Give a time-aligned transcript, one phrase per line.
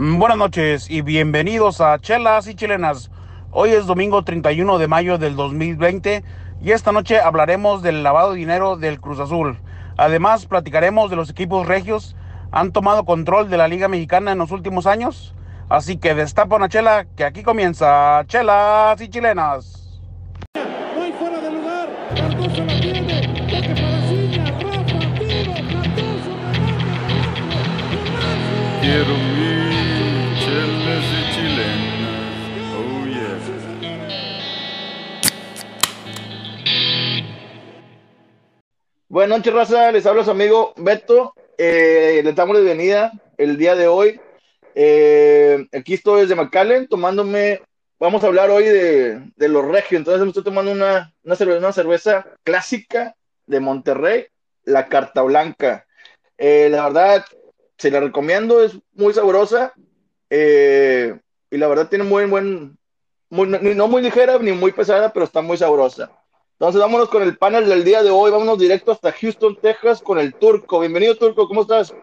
[0.00, 3.10] Buenas noches y bienvenidos a Chelas y Chilenas.
[3.50, 6.22] Hoy es domingo 31 de mayo del 2020
[6.62, 9.58] y esta noche hablaremos del lavado de dinero del Cruz Azul.
[9.96, 12.14] Además, platicaremos de los equipos regios
[12.52, 15.34] han tomado control de la Liga Mexicana en los últimos años.
[15.68, 20.00] Así que destapa una chela que aquí comienza Chelas y Chilenas.
[20.54, 21.88] No hay fuera de lugar.
[22.14, 23.20] Cardoso la tiene.
[23.48, 24.44] Toque para Ciña.
[24.60, 25.54] Rafa, tiro.
[25.54, 27.08] Cardoso remate.
[28.80, 29.67] Quiero mi
[39.08, 39.90] Buenas noches, raza.
[39.92, 41.34] Les habla su amigo Beto.
[41.56, 44.20] Eh, les damos la bienvenida el día de hoy.
[44.74, 47.62] Eh, aquí estoy desde McAllen tomándome.
[47.98, 49.98] Vamos a hablar hoy de, de los regios.
[50.00, 53.14] Entonces, me estoy tomando una, una, cerveza, una cerveza clásica
[53.46, 54.26] de Monterrey,
[54.64, 55.86] la Carta Blanca.
[56.36, 57.24] Eh, la verdad,
[57.78, 58.62] se la recomiendo.
[58.62, 59.72] Es muy sabrosa.
[60.30, 61.18] eh,
[61.50, 62.76] y la verdad, tiene muy buen.
[63.30, 66.10] Muy, no muy ligera ni muy pesada, pero está muy sabrosa.
[66.58, 70.18] Entonces vámonos con el panel del día de hoy, vámonos directo hasta Houston, Texas con
[70.18, 70.80] el Turco.
[70.80, 71.94] Bienvenido Turco, ¿cómo estás?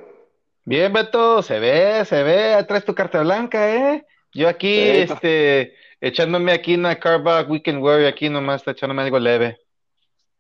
[0.64, 4.06] Bien, Beto, se ve, se ve, traes tu carta blanca, ¿eh?
[4.34, 4.92] Yo aquí, Sí.
[5.12, 9.58] este, echándome aquí una Carback Weekend Warrior, aquí nomás, está echándome algo leve.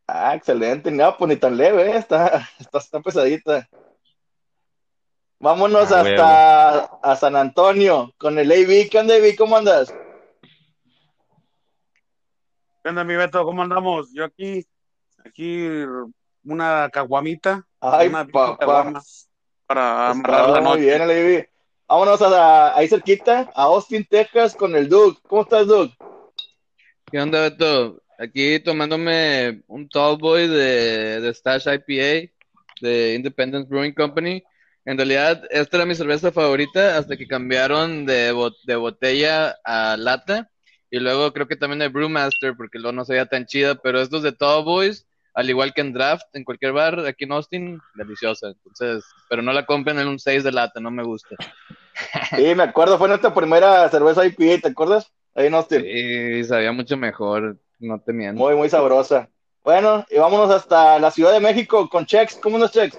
[0.08, 1.98] Ah, excelente, no, pues ni tan leve, ¿eh?
[1.98, 3.68] está, está, está pesadita.
[5.40, 8.88] Vámonos Ah, hasta a San Antonio con el AB.
[8.90, 9.36] ¿Qué onda, AB?
[9.38, 9.94] ¿Cómo andas?
[12.86, 13.44] ¿Qué onda, mi Beto?
[13.44, 14.14] ¿Cómo andamos?
[14.14, 14.64] Yo aquí,
[15.26, 15.68] aquí
[16.44, 19.02] una caguamita, Ay, una papá.
[19.66, 20.82] para amarrar la Ah, muy noche.
[20.82, 21.50] bien, el AB.
[21.88, 25.18] Vámonos a, ahí cerquita, a Austin, Texas con el Doug.
[25.28, 25.94] ¿Cómo estás, Doug?
[27.12, 28.04] ¿Qué onda, Beto?
[28.20, 32.32] Aquí tomándome un Tall Boy de, de Stash IPA
[32.82, 34.44] de Independence Brewing Company.
[34.86, 38.32] En realidad, esta era mi cerveza favorita hasta que cambiaron de,
[38.68, 40.52] de botella a lata.
[40.96, 43.76] Y luego creo que también de Brewmaster, porque luego no se veía tan chida.
[43.76, 47.34] Pero estos de Tall Boys, al igual que en Draft, en cualquier bar aquí en
[47.34, 48.48] Austin, deliciosa.
[48.48, 51.36] Entonces, pero no la compren en un 6 de lata, no me gusta.
[52.34, 55.12] Sí, me acuerdo, fue nuestra primera cerveza IPA, ¿te acuerdas?
[55.36, 55.84] Ahí en Austin.
[55.86, 58.42] Y sabía mucho mejor, no te miento.
[58.42, 59.28] Muy, muy sabrosa.
[59.66, 62.38] Bueno, y vámonos hasta la Ciudad de México con Chex.
[62.38, 62.98] ¿Cómo andas, Chex?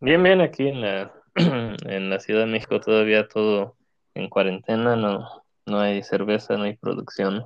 [0.00, 3.76] Bien, bien, aquí en la, en la Ciudad de México todavía todo
[4.14, 7.44] en cuarentena, no, no hay cerveza, no hay producción.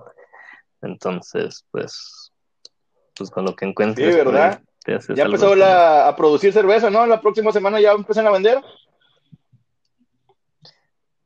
[0.83, 2.33] Entonces, pues,
[3.15, 4.59] pues con lo que encuentres Sí, por ¿verdad?
[4.59, 7.07] ahí, te haces Ya empezó la, a producir cerveza, ¿no?
[7.07, 8.63] La próxima semana ya empiezan a vender.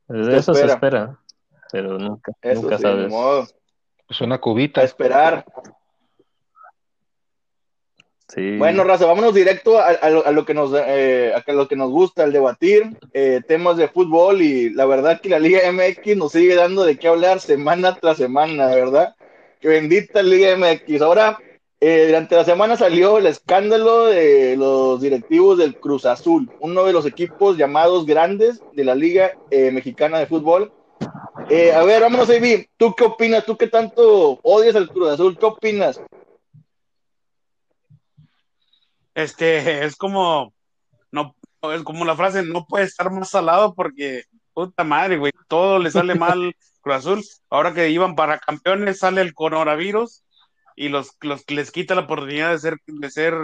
[0.08, 1.18] se Eso se espera.
[1.72, 3.10] pero nunca, Eso nunca sí, sabes.
[3.10, 3.46] modo.
[4.06, 4.82] Pues una A cubita.
[4.82, 5.44] esperar.
[8.58, 10.54] Bueno, Raza, vámonos directo a, eh, lo que
[11.76, 16.16] nos gusta, el debatir eh, temas de fútbol y la verdad que la Liga MX
[16.16, 19.14] nos sigue dando de qué hablar semana tras semana, ¿verdad?
[19.60, 21.02] Que bendita Liga MX.
[21.02, 21.38] Ahora,
[21.82, 26.92] eh, durante la semana salió el escándalo de los directivos del Cruz Azul, uno de
[26.92, 30.72] los equipos llamados grandes de la Liga eh, Mexicana de Fútbol.
[31.48, 32.68] Eh, a ver, vámonos, Avi.
[32.76, 33.46] ¿Tú qué opinas?
[33.46, 35.38] ¿Tú qué tanto odias al Cruz Azul?
[35.38, 36.02] ¿Qué opinas?
[39.14, 40.54] Este, es como,
[41.10, 41.36] no,
[41.74, 45.90] es como la frase, no puede estar más salado porque, puta madre, güey, todo le
[45.90, 47.24] sale mal Cruz Azul.
[47.50, 50.24] Ahora que iban para campeones, sale el coronavirus
[50.76, 53.34] y los, los les quita la oportunidad de ser, de ser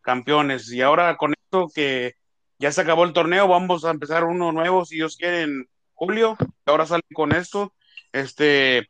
[0.00, 0.70] campeones.
[0.72, 2.14] Y ahora con esto que
[2.58, 6.36] ya se acabó el torneo, vamos a empezar uno nuevo, si Dios quiere, en julio.
[6.66, 7.72] Ahora sale con esto.
[8.12, 8.86] Este,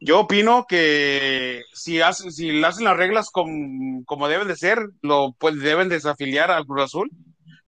[0.00, 5.34] yo opino que si hacen, si hacen las reglas como, como deben de ser, lo
[5.38, 7.10] pues deben desafiliar al Cruz Azul.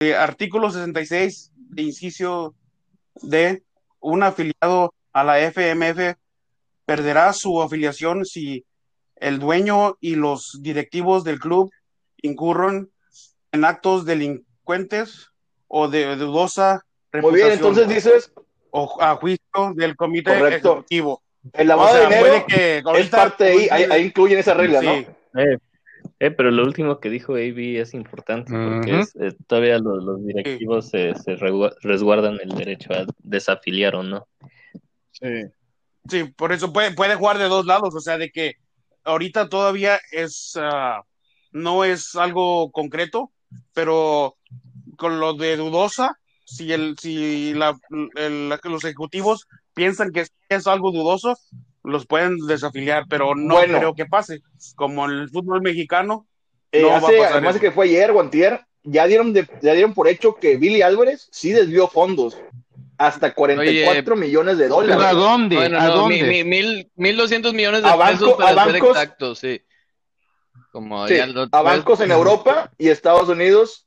[0.01, 2.55] Eh, artículo 66 de inciso
[3.23, 3.63] de
[4.01, 6.17] un afiliado a la FMF
[6.85, 8.65] perderá su afiliación si
[9.17, 11.71] el dueño y los directivos del club
[12.21, 12.91] incurren
[13.53, 15.31] en actos delincuentes
[15.69, 18.33] o de dudosa Muy bien, reputación entonces dices,
[18.71, 20.73] o a juicio del comité Correcto.
[20.73, 21.22] ejecutivo.
[21.55, 24.55] El lavado O sea, de dinero que es parte de ahí, ahí, ahí incluyen esa
[24.55, 24.87] regla, Sí.
[24.87, 25.41] ¿no?
[25.41, 25.59] Eh,
[26.21, 30.25] eh, pero lo último que dijo AB es importante porque es, eh, todavía los, los
[30.25, 34.27] directivos se, se resguardan el derecho a desafiliar o no.
[35.13, 35.45] Sí.
[36.09, 38.55] Sí, por eso puede, puede jugar de dos lados, o sea, de que
[39.05, 41.03] ahorita todavía es, ah,
[41.53, 43.31] no es algo concreto,
[43.73, 44.37] pero
[44.97, 47.79] con lo de dudosa, si el, si la,
[48.17, 51.37] el- los ejecutivos piensan que es algo dudoso,
[51.85, 53.79] los pueden desafiliar, pero no Bueno.
[53.79, 54.41] creo que pase.
[54.77, 56.27] Como en el fútbol mexicano,
[56.71, 57.63] Eh, no va a hace, pasar además eso.
[57.63, 60.83] de que fue ayer o antier, ya dieron, de- ya dieron por hecho que Billy
[60.83, 62.37] Álvarez sí desvió fondos
[62.99, 65.17] hasta 44 millones de ¿Pero a dólares.
[65.17, 65.57] dónde?
[65.57, 66.23] Bueno, ¿A no, dónde?
[66.23, 69.35] mi, mi- mil, mil doscientos millones de A banco- pesos para a ser bancos- exacto,
[69.35, 69.61] sí.
[70.71, 73.87] Como Sí, ya lo- a bancos en Europa y Estados Unidos.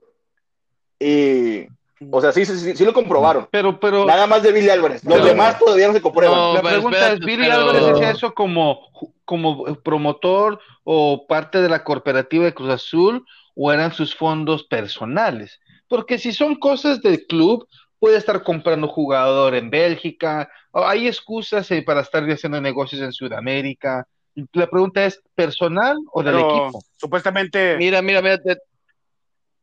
[1.00, 1.68] Y,
[2.12, 3.48] o sea, sí, sí, sí, sí lo comprobaron.
[3.52, 5.04] Pero, pero Nada más de Billy Álvarez.
[5.04, 6.36] Los Pero- demás todavía no se comprueban.
[6.38, 8.80] No, la pregunta espérate, es, ¿Billy pero- Álvarez hacía eso como,
[9.24, 13.26] como promotor o parte de la cooperativa de Cruz Azul
[13.56, 15.60] o eran sus fondos personales?
[15.88, 17.68] Porque si son cosas del club,
[18.00, 23.14] puede estar comprando jugador en Bélgica, o hay excusas eh, para estar haciendo negocios en
[23.14, 24.06] Sudamérica.
[24.52, 26.84] La pregunta es, ¿personal o del Pero equipo?
[26.98, 28.58] supuestamente, Mira, mira, mira, te-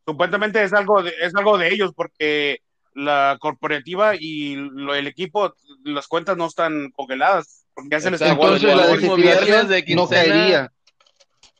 [0.07, 2.61] supuestamente es algo de, es algo de ellos porque
[2.95, 5.55] la corporativa y lo- el equipo,
[5.85, 9.17] las cuentas no están congeladas porque ya se les pagó Entonces el la el último
[9.17, 10.73] viernes de no quincena- caería.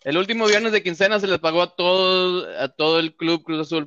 [0.05, 3.61] el último viernes de quincena se les pagó a todo, a todo el club Cruz
[3.61, 3.87] Azul,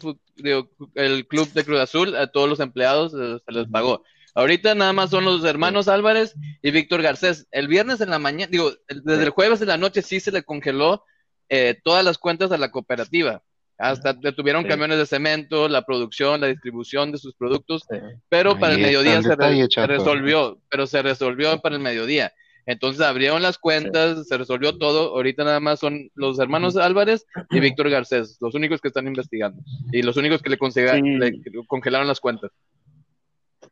[0.95, 4.03] el club de Cruz Azul, a todos los empleados se les pagó.
[4.33, 7.47] Ahorita nada más son los hermanos Álvarez y Víctor Garcés.
[7.51, 10.43] El viernes en la mañana, digo, desde el jueves en la noche sí se le
[10.43, 11.05] congeló
[11.47, 13.43] eh, todas las cuentas a la cooperativa.
[13.77, 14.69] Hasta detuvieron Sí.
[14.69, 17.97] camiones de cemento, la producción, la distribución de sus productos, Sí.
[18.29, 22.31] pero Ahí para el mediodía el se, re- resolvió, pero se resolvió para el mediodía.
[22.67, 25.13] Entonces abrieron las cuentas, se resolvió todo.
[25.15, 29.61] Ahorita nada más son los hermanos Álvarez y Víctor Garcés, los únicos que están investigando
[29.91, 32.51] y los únicos que le, le congelaron las cuentas.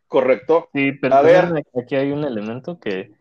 [0.07, 0.69] Correcto.
[0.73, 1.63] Sí, pero A ver.
[1.81, 3.11] aquí hay un elemento que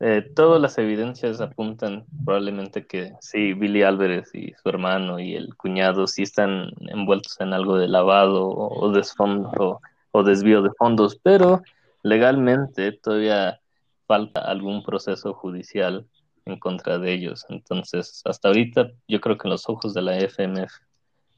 [0.00, 5.54] eh, todas las evidencias apuntan probablemente que sí, Billy Álvarez y su hermano y el
[5.56, 9.80] cuñado sí están envueltos en algo de lavado o, o desfondo
[10.12, 11.62] o desvío de fondos, pero
[12.02, 13.60] legalmente todavía
[14.06, 16.04] falta algún proceso judicial
[16.46, 17.44] en contra de ellos.
[17.48, 20.72] Entonces, hasta ahorita yo creo que en los ojos de la FMF,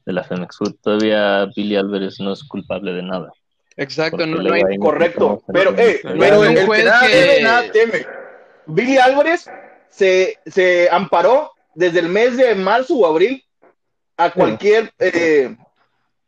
[0.05, 3.31] de la FMXU, todavía Billy Álvarez no es culpable de nada.
[3.75, 5.41] Exacto, no, no hay- Correcto.
[5.51, 8.05] Pero, eh, pero el, el juez que nada que- debe, nada teme.
[8.67, 9.49] Billy Álvarez
[9.89, 13.43] se, se amparó desde el mes de marzo o abril
[14.17, 15.55] a cualquier eh,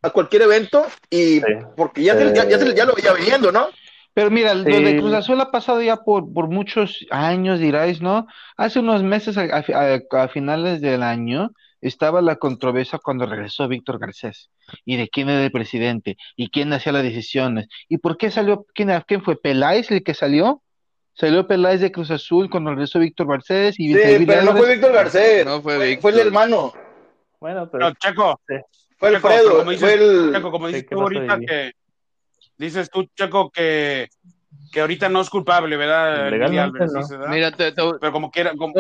[0.01, 1.41] a cualquier evento y Sí.
[1.75, 3.67] porque ya, se, ya, ya se- ya lo veía viniendo, ¿no?
[4.13, 4.83] Pero mira, lo Sí.
[4.83, 8.27] de Cruz Azul ha pasado ya por, por muchos años, diráis, ¿no?
[8.55, 11.51] Hace unos meses, a, a- a finales del año,
[11.81, 14.49] estaba la controversia cuando regresó Víctor Garcés
[14.85, 18.65] y de quién era el presidente y quién hacía las decisiones y por qué salió,
[18.73, 20.61] quién, quién fue Peláez el que salió,
[21.15, 24.73] salió Peláez de Cruz Azul cuando regresó Víctor Garcés y Sí, pero no fue.
[24.73, 26.01] Víctor Garcés, No fue Víctor.
[26.01, 26.73] fue el hermano,
[27.39, 28.67] Bueno, pero Pero Checo, fue Checo,
[28.99, 30.31] pero Alfredo, como dices- fue el...
[30.33, 31.71] Checo, como dices Sí, ¿qué tú ahorita que
[32.57, 34.07] dices tú, Checo, que,
[34.71, 36.29] que ahorita no es culpable, ¿verdad?
[36.29, 36.99] Legalmente Álvarez, no.
[36.99, 37.33] dices, ¿verdad?
[37.33, 38.73] Mira, te- te- pero como quiera, como,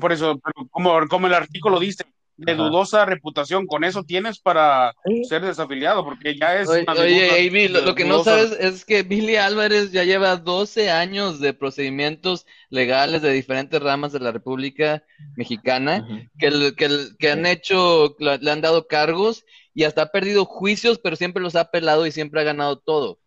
[0.00, 2.04] por eso, pero como, como el artículo dice,
[2.36, 2.62] de Ajá.
[2.62, 5.24] dudosa reputación, con eso tienes para Sí.
[5.24, 9.36] ser desafiliado, porque ya es Oye, Avi, lo, lo que no sabes es que Billy
[9.36, 15.02] Álvarez ya lleva 12 años de procedimientos legales de diferentes ramas de la República
[15.36, 16.06] Mexicana
[16.38, 16.88] que, que,
[17.18, 19.44] que han hecho, le le han dado cargos
[19.74, 23.18] y hasta ha perdido juicios, pero siempre los ha apelado y siempre ha ganado todo.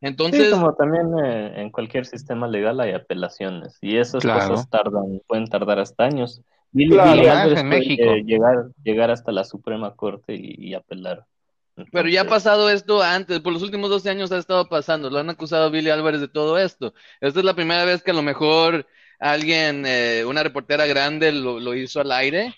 [0.00, 4.54] Entonces, Sí, como también eh, en cualquier sistema legal hay apelaciones y esas Claro.
[4.54, 6.42] cosas tardan, pueden tardar hasta años.
[6.72, 7.12] Billy, Claro.
[7.48, 8.14] Billy en México.
[8.24, 11.24] llegar, llegar hasta la Suprema Corte y, y apelar.
[11.92, 15.18] Pero ya ha pasado esto antes, por los últimos 12 años ha estado pasando, lo
[15.18, 16.92] han acusado a Billy Álvarez de todo esto.
[17.20, 18.84] Esta es la primera vez que a lo mejor
[19.20, 22.52] alguien, eh, una reportera grande lo, lo hizo al aire,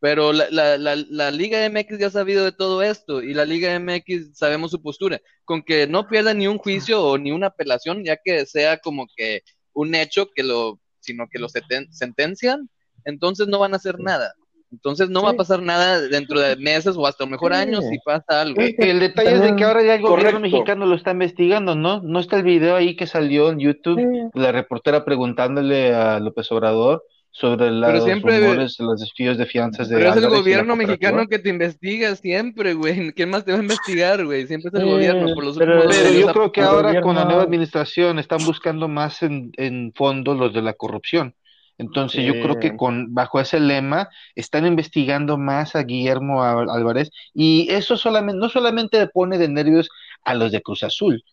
[0.00, 3.46] pero la, la, la, la Liga MX ya ha sabido de todo esto y la
[3.46, 7.46] Liga MX sabemos su postura, con que no pierda ni un juicio o ni una
[7.48, 12.68] apelación, ya que sea como que un hecho que lo, sino que lo seten- sentencian,
[13.08, 14.32] entonces no van a hacer nada.
[14.70, 17.60] Entonces no va a pasar nada dentro de meses o hasta mejor Sí.
[17.60, 18.60] años si pasa algo.
[18.60, 20.40] El detalle es de que ahora ya el gobierno Correcto.
[20.40, 22.02] mexicano lo está investigando, ¿no?
[22.02, 27.02] No está el video ahí que salió en YouTube, la reportera preguntándole a López Obrador
[27.30, 31.26] sobre la- Pero los rumores, los desvíos de fianzas de Pero es el gobierno mexicano
[31.28, 32.92] que te investiga siempre, güey.
[33.14, 34.46] ¿Quién más te va a investigar, güey?
[34.46, 37.42] Siempre es el Sí, gobierno por los pero- yo creo que ahora con la nueva
[37.42, 41.34] administración están buscando más en, en fondo los de la corrupción.
[41.78, 47.68] Entonces yo creo que con bajo ese lema están investigando más a Guillermo Álvarez y
[47.70, 49.88] eso solamente no solamente pone de nervios
[50.24, 51.24] a los de Cruz Azul.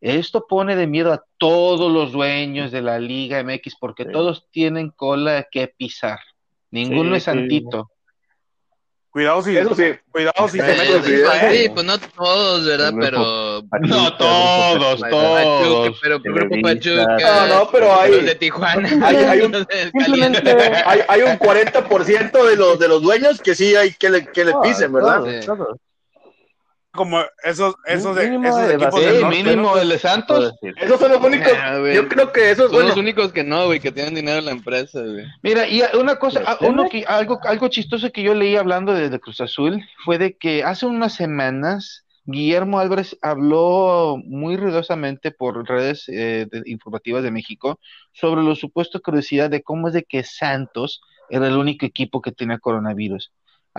[0.00, 4.10] Esto pone de miedo a todos los dueños de la Liga MX porque Sí.
[4.10, 6.18] todos tienen cola que pisar.
[6.70, 7.90] Ninguno Sí, es santito.
[9.12, 9.92] Cuidado si, Eso sí.
[10.12, 12.92] cuidado si Eh, se mete sí, sí, pues no todos, ¿verdad?
[13.00, 13.62] Pero.
[13.68, 15.98] Pachuca, No todos, todos.
[16.00, 16.54] Pero Grupo.
[16.62, 17.16] Pachuca.
[17.20, 18.88] No, no, pero hay- Los de Tijuana.
[19.06, 19.52] hay- hay un-
[20.04, 20.82] Simplemente- Caliente.
[20.86, 24.44] Hay, hay un 40% de los, de los dueños que sí hay que le, que
[24.44, 25.22] le pisen, ¿verdad?
[25.24, 25.46] Sí.
[26.92, 29.78] Como esos, esos, de, Mínimo esos de equipos del Sí, el norte, mínimo ¿no?
[29.80, 30.54] el de Santos.
[30.76, 31.52] Esos son los únicos.
[31.56, 31.78] Ah.
[31.94, 34.44] Yo creo que esos, Son bueno, los únicos que no, güey, que tienen dinero en
[34.46, 35.24] la empresa, güey.
[35.42, 38.92] Mira, y una cosa, Pues, a- uno que, algo, algo chistoso que yo leí hablando
[38.92, 45.30] de, de Cruz Azul fue de que hace unas semanas Guillermo Álvarez habló muy ruidosamente
[45.30, 47.78] por redes eh, de- informativas de México
[48.12, 52.32] sobre la supuesta curiosidad de cómo es de que Santos era el único equipo que
[52.32, 53.30] tenía coronavirus.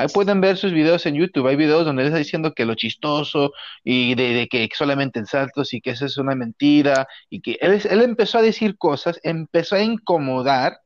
[0.01, 1.47] Ahí pueden ver sus videos en YouTube.
[1.47, 3.53] Hay videos donde él está diciendo que lo chistoso
[3.83, 7.79] y de, que solamente en Santos y que eso es una mentira y que él,
[7.87, 10.79] él empezó a decir cosas, empezó a incomodar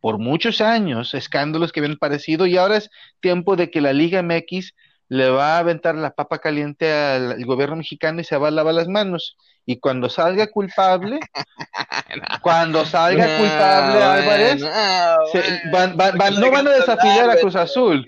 [0.00, 2.90] por muchos años, escándalos que habían parecido, y ahora es
[3.20, 4.74] tiempo de que la Liga MX
[5.10, 8.52] le va a aventar la papa caliente al, al gobierno mexicano y se va a
[8.52, 9.36] lavar las manos.
[9.66, 11.18] Y cuando salga culpable,
[12.42, 17.56] cuando salga culpable Álvarez, ah, se- van- van- van- no van a desafiliar a Cruz
[17.56, 18.06] Azul.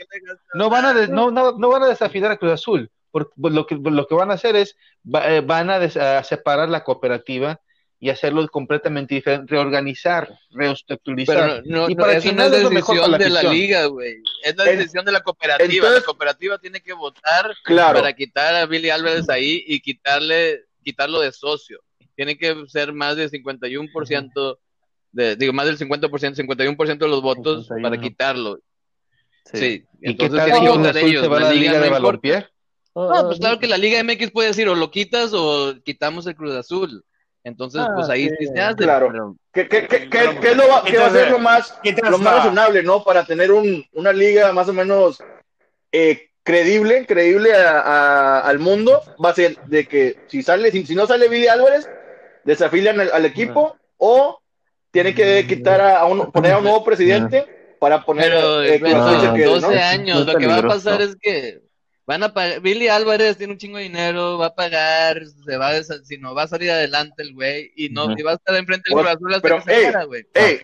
[0.54, 2.90] No van a, des- no, no, no van a desafiar a Cruz Azul.
[3.10, 5.96] Por, por lo, que, lo que van a hacer es, va- eh, van a, des-
[5.96, 7.60] a separar la cooperativa
[8.04, 11.62] y hacerlo completamente diferente, reorganizar, reestructurizar.
[11.62, 13.84] Pero no, Y no, para eso no final es para decisión la de la liga,
[13.84, 14.16] güey.
[14.42, 15.72] Es la decisión de la cooperativa.
[15.72, 18.00] entonces- la cooperativa tiene que votar claro.
[18.00, 21.78] para quitar a Billy Álvarez ahí y quitarle, quitarlo de socio.
[22.16, 24.58] Tiene que ser más del 51%,
[25.12, 27.88] de, digo, más del 50%, 51% de los votos 51.
[27.88, 28.58] para quitarlo.
[29.44, 29.58] Sí.
[29.58, 29.64] Sí.
[30.00, 31.22] ¿Y qué Entonces tal tienen si votar ellos.
[31.22, 32.02] se va a la liga de no importa.
[32.02, 32.46] balompié?
[32.96, 36.34] No, pues claro que la Liga MX puede decir o lo quitas o quitamos el
[36.34, 37.04] Cruz Azul.
[37.44, 38.46] Entonces, Ah, pues ahí sí.
[38.46, 38.76] se hace.
[38.76, 39.08] Claro.
[39.10, 41.74] pero- ¿Qué, qué, qué, qué- qué es lo va, qué va a ser lo más,
[42.08, 43.02] lo más razonable, ¿no?
[43.04, 45.22] Para tener un, una liga más o menos
[45.90, 50.86] eh, creíble, creíble a- a- al mundo, va a ser de que si sale, si,
[50.86, 51.88] si no sale Billy Álvarez,
[52.44, 54.40] desafilian al, al equipo o
[54.90, 58.78] tienen que quitar a, a un, poner a un nuevo presidente para poner Pero eh,
[58.80, 59.82] no, quede, 12 ¿no?
[59.82, 61.60] años, Es lo que va a pasar es que
[62.06, 65.68] van a pagar, Billy Álvarez tiene un chingo de dinero, va a pagar, se va
[65.70, 68.54] a si no va a salir adelante el güey y no, y va a estar
[68.56, 70.26] enfrente del Cruz Azul hasta pero, que se güey.
[70.34, 70.60] Ey,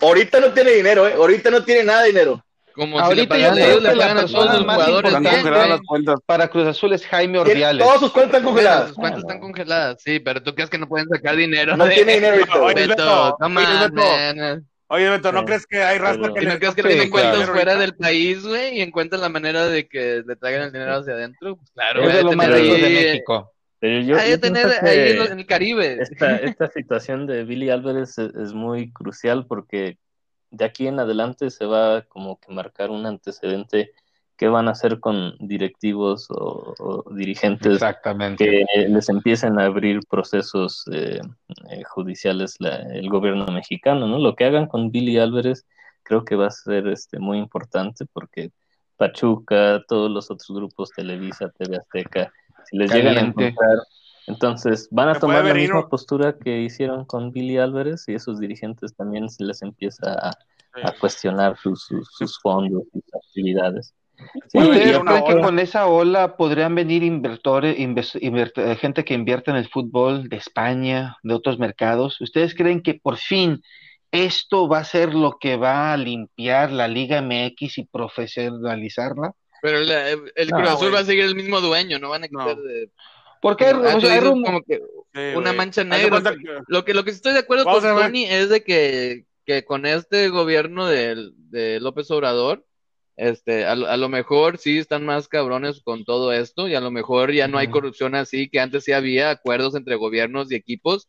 [0.00, 1.14] ahorita no tiene dinero, ¿eh?
[1.14, 2.44] Ahorita no tiene nada de dinero.
[2.74, 6.20] Como si le Ahorita pagan, ellos le pagan a todos los jugadores bien.
[6.24, 7.84] Para Cruz Azul es Jaime Ordiales.
[7.84, 8.88] todas sus cuentas están congeladas.
[8.88, 11.76] sus cuentas están congeladas, sí, pero tú crees que no pueden sacar dinero.
[11.76, 12.80] No de- tiene dinero ahorita.
[12.86, 14.64] Beto, Beto, man.
[14.90, 15.46] Oye, Beto, ¿no Sí.
[15.46, 17.30] crees que hay Pero- que ¿Y le no crees que tienen claro.
[17.30, 18.78] cuentas fuera del país, güey?
[18.78, 21.56] Y encuentran la manera de que le traigan el dinero hacia adentro?
[21.56, 23.52] Pues claro, Eso güey, es lo más rico de ahí- México.
[23.80, 25.98] Yo, Hay yo tener ahí que en el Caribe.
[26.00, 29.98] esta, esta situación de Billy Álvarez es, es muy crucial porque
[30.50, 33.92] de aquí en adelante se va como que marcar un antecedente
[34.38, 38.44] qué van a hacer con directivos o, o dirigentes Exactamente.
[38.44, 41.20] que les empiecen a abrir procesos eh,
[41.70, 44.18] eh, judiciales la- el gobierno mexicano, ¿no?
[44.18, 45.66] Lo que hagan con Billy Álvarez
[46.04, 48.50] creo que va a ser este muy importante porque
[48.96, 52.32] Pachuca, todos los otros grupos, Televisa, TV Azteca,
[52.64, 53.46] si les llegan a Caliente.
[53.48, 53.78] encontrar,
[54.26, 58.14] entonces van a tomar la venir misma un- postura que hicieron con Billy Álvarez y
[58.14, 60.30] esos dirigentes también se les empieza a,
[60.82, 63.94] a cuestionar sus, sus, sus fondos, sus actividades.
[64.48, 69.50] Sí, ¿Ustedes creen que con esa ola podrían venir inversores, invert- eh, gente que invierte
[69.50, 72.20] en el fútbol de España, de otros mercados?
[72.20, 73.62] ¿Ustedes creen que por fin
[74.10, 79.32] esto va a ser lo que va a limpiar la Liga MX y profesionalizarla?
[79.62, 82.28] Pero la- el, No, Cruz Azul va a seguir el mismo dueño, no van a
[82.28, 82.62] quitar No.
[82.62, 82.90] de...
[83.40, 84.80] Porque hay, Ah, o tú sea, hay dices rum- como que
[85.14, 86.22] Sí, una mancha de negra.
[86.22, 87.96] que- Lo que, lo que estoy de acuerdo Vamos con.
[88.02, 92.64] Tony es de que, que con este gobierno del- de, López Obrador,
[93.18, 96.80] este, a, lo- a lo mejor sí están más cabrones con todo esto y a
[96.80, 100.54] lo mejor ya no hay corrupción así, que antes sí había acuerdos entre gobiernos y
[100.54, 101.08] equipos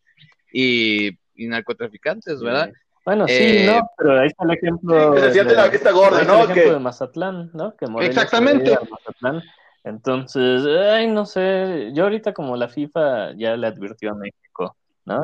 [0.51, 2.71] y, y narcotraficantes, ¿verdad?
[3.05, 5.13] Bueno, sí, Eh, no, pero ahí está el ejemplo.
[5.13, 6.33] Que se siente de- la vista gorda, ¿no?
[6.37, 7.75] El ejemplo Que- de Mazatlán, ¿no?
[7.75, 8.71] Que Exactamente.
[8.89, 9.43] Mazatlán.
[9.83, 14.75] Entonces, ay, no sé, yo ahorita como la FIFA ya le advirtió a México,
[15.05, 15.21] ¿no?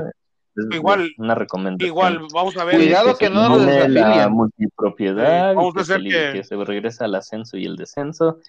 [0.56, 1.88] Es Igual- una recomendación.
[1.88, 2.76] Igual, vamos a ver.
[2.76, 7.06] Cuidado que no elimine la multipropiedad, vamos que, a hacer se, que- que se regresa
[7.06, 8.40] al ascenso y el descenso.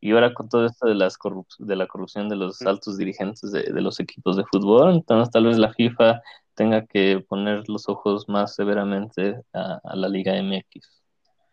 [0.00, 3.52] Y ahora con todo esto de, las corrup- de la corrupción de los altos dirigentes
[3.52, 6.22] de, de los equipos de fútbol, entonces tal vez la FIFA
[6.54, 10.99] tenga que poner los ojos más severamente a, a la Liga MX.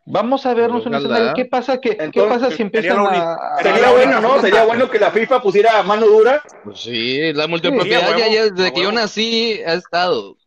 [0.10, 1.34] Vamos a vernos un escenario.
[1.34, 3.58] ¿Qué pasa, que, ¿qué pasa si empiezan a...
[3.62, 4.40] sería bueno, ¿no?
[4.40, 6.42] Sería bueno que la FIFA pusiera mano dura.
[6.64, 10.38] Pues sí, la multipropiedad Sí, ya, ya desde que yo nací ha estado.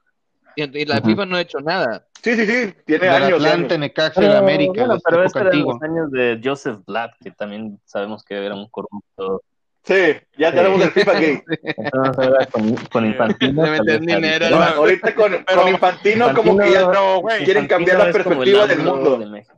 [0.57, 1.03] Y, y la.
[1.03, 2.07] FIFA no ha hecho nada.
[2.23, 2.75] Sí, sí, sí.
[2.87, 3.45] Tiene del años.
[3.45, 3.81] Atlante, años.
[3.81, 5.75] Necaxa, América, bueno, pero este antigua.
[5.75, 9.43] los años de Joseph Blatt, que también sabemos que era un corrupto.
[9.83, 10.57] Sí, ya Sí.
[10.57, 11.13] tenemos el FIFA.
[11.63, 13.65] Entonces ahora con, con Infantino.
[13.99, 14.57] Dinero, ¿no?
[14.63, 16.83] Ahorita con, Pero- con Infantino, como que ya
[17.17, 19.19] güey, quieren cambiar la Infantino perspectiva del mundo.
[19.19, 19.57] de México,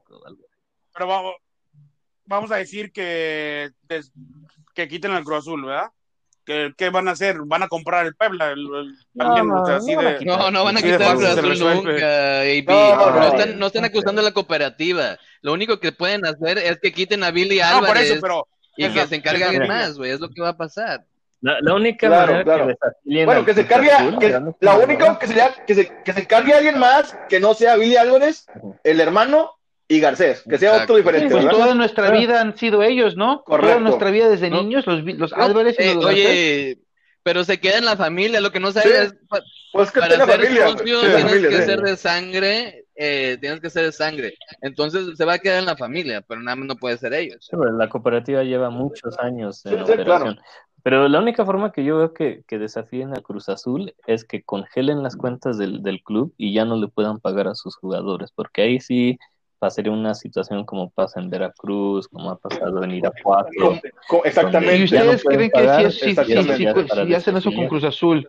[0.94, 1.34] pero vamos,
[2.26, 4.12] vamos a decir que des-
[4.74, 5.88] que quiten al Cruz Azul, ¿verdad?
[6.44, 7.38] ¿Qué, qué van a hacer?
[7.46, 8.50] ¿Van a comprar el Puebla?
[8.50, 10.38] El- el- No, no, o sea, no así van a de- quitar.
[10.38, 12.64] No, no van a quitar el Cruz Azul nunca, AB.
[12.68, 13.24] No, No, no.
[13.28, 15.16] están, no están acusando a la cooperativa.
[15.40, 18.48] Lo único que pueden hacer es que quiten a Billy No, por Álvarez eso, pero.
[18.76, 19.78] Y que se encargue esa alguien línea.
[19.78, 20.10] más, güey.
[20.10, 21.04] Es lo que va a pasar.
[21.40, 22.76] La, la única Claro, manera claro.
[23.04, 25.74] que Bueno, que se cargue, Azul, que, la única la manera- única que sería que
[25.74, 28.46] se, que se cargue alguien más que no sea Billy Álvarez,
[28.84, 29.50] el hermano
[29.88, 30.94] y Garcés, que sea Exacto.
[30.94, 31.58] otro diferente, Pues ¿verdad?
[31.58, 33.42] toda nuestra vida han sido ellos, ¿no?
[33.42, 33.70] Correcto.
[33.72, 34.62] Toda nuestra vida desde No.
[34.62, 36.24] niños, los, vi- los Álvarez y eh, los Garcés.
[36.26, 36.78] oye,
[37.24, 38.40] pero se queda en la familia.
[38.40, 39.16] Lo que no sabes Sí.
[39.32, 40.68] es Pues que para ser familia.
[40.68, 41.62] socio tienes familia, que sí.
[41.64, 44.34] ser de sangre, eh, tienes que ser de sangre.
[44.60, 47.48] Entonces se va a quedar en la familia, pero nada más no puede ser ellos.
[47.50, 50.38] Sí, la cooperativa lleva muchos años en Sí, sí, operación.
[50.82, 54.42] Pero la única forma que yo veo que, que desafíen a Cruz Azul es que
[54.42, 58.32] congelen las cuentas del, del club y ya no le puedan pagar a sus jugadores,
[58.34, 59.16] porque ahí sí
[59.60, 63.48] pasaría una situación como pasa en Veracruz, como ha pasado en Irapuato.
[63.52, 63.80] ¿Y
[64.24, 64.78] exactamente.
[64.78, 67.68] no ustedes creen que pagar, si, es- si- si- si- hacen eso con.
[67.68, 68.28] Cruz Azul,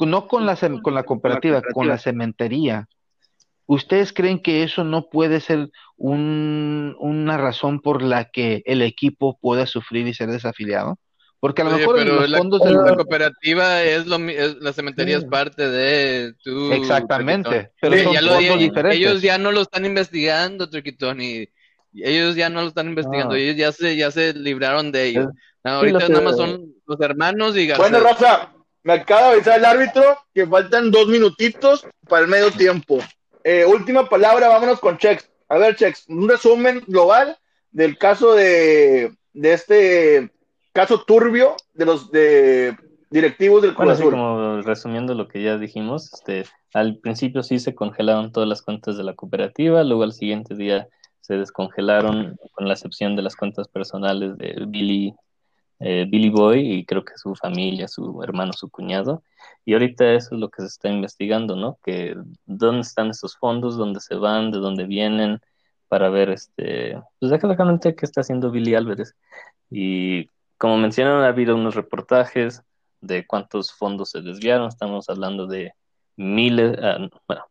[0.00, 2.88] no con la, con la cooperativa, con la cementería,
[3.66, 9.38] ¿ustedes creen que eso no puede ser un- una razón por la que el equipo
[9.40, 10.98] pueda sufrir y ser desafiliado?
[11.40, 12.94] Porque a lo Oye, mejor pero los la, fondos la del...
[12.96, 18.32] cooperativa es lo es- la cementería es parte de tu Exactamente, pero son Ya lo
[18.32, 18.98] fondos diferentes.
[18.98, 20.66] ellos ya no lo están investigando,
[21.22, 21.50] y
[21.92, 23.36] ellos ya no lo están investigando, No.
[23.36, 25.26] ellos ya se, ya se libraron de ellos.
[25.62, 27.90] No, ahorita nada más son los hermanos y Garcés.
[27.90, 28.50] Bueno, Raza,
[28.82, 30.02] me acaba de avisar el árbitro
[30.34, 32.98] que faltan dos minutitos para el medio tiempo.
[33.44, 35.30] Eh, última palabra, vámonos con Chex.
[35.48, 37.38] A ver, Chex, un resumen global
[37.70, 40.30] del caso de, de este
[40.72, 42.76] caso turbio de los de
[43.10, 47.74] directivos del Cruz Bueno, como resumiendo lo que ya dijimos, este, al principio sí se
[47.74, 50.88] congelaron todas las cuentas de la cooperativa, luego al siguiente día
[51.20, 55.14] se descongelaron con la excepción de las cuentas personales de Billy,
[55.80, 59.22] eh, Billy Boy y creo que su familia, su hermano, su cuñado.
[59.64, 61.78] Y ahorita eso es lo que se está investigando, ¿no?
[61.82, 62.16] Que
[62.46, 65.40] dónde están esos fondos, dónde se van, de dónde vienen,
[65.88, 69.14] para ver este, pues exactamente qué está haciendo Billy Álvarez.
[69.70, 72.62] Y como mencionaron, ha habido unos reportajes
[73.00, 75.72] de cuántos fondos se desviaron, estamos hablando de
[76.16, 77.44] miles, ah, bueno,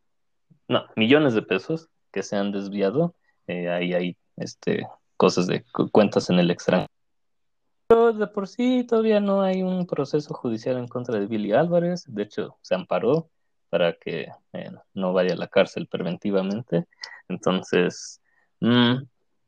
[0.67, 3.13] no, millones de pesos que se han desviado,
[3.47, 6.92] eh, ahí hay este, cosas de cu- cuentas en el extranjero.
[7.93, 12.23] De por sí todavía no hay un proceso judicial en contra de Billy Álvarez, de
[12.23, 13.29] hecho se amparó
[13.69, 16.87] para que eh, no vaya a la cárcel preventivamente,
[17.27, 18.19] entonces,
[18.61, 19.03] mm,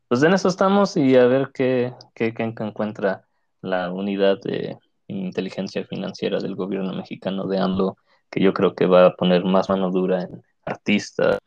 [0.08, 3.26] pues en eso estamos y a ver qué, qué, qué encuentra
[3.62, 4.78] la unidad de
[5.08, 7.98] inteligencia financiera del gobierno mexicano de AMLO,
[8.30, 11.40] que yo creo que va a poner más mano dura en artistas,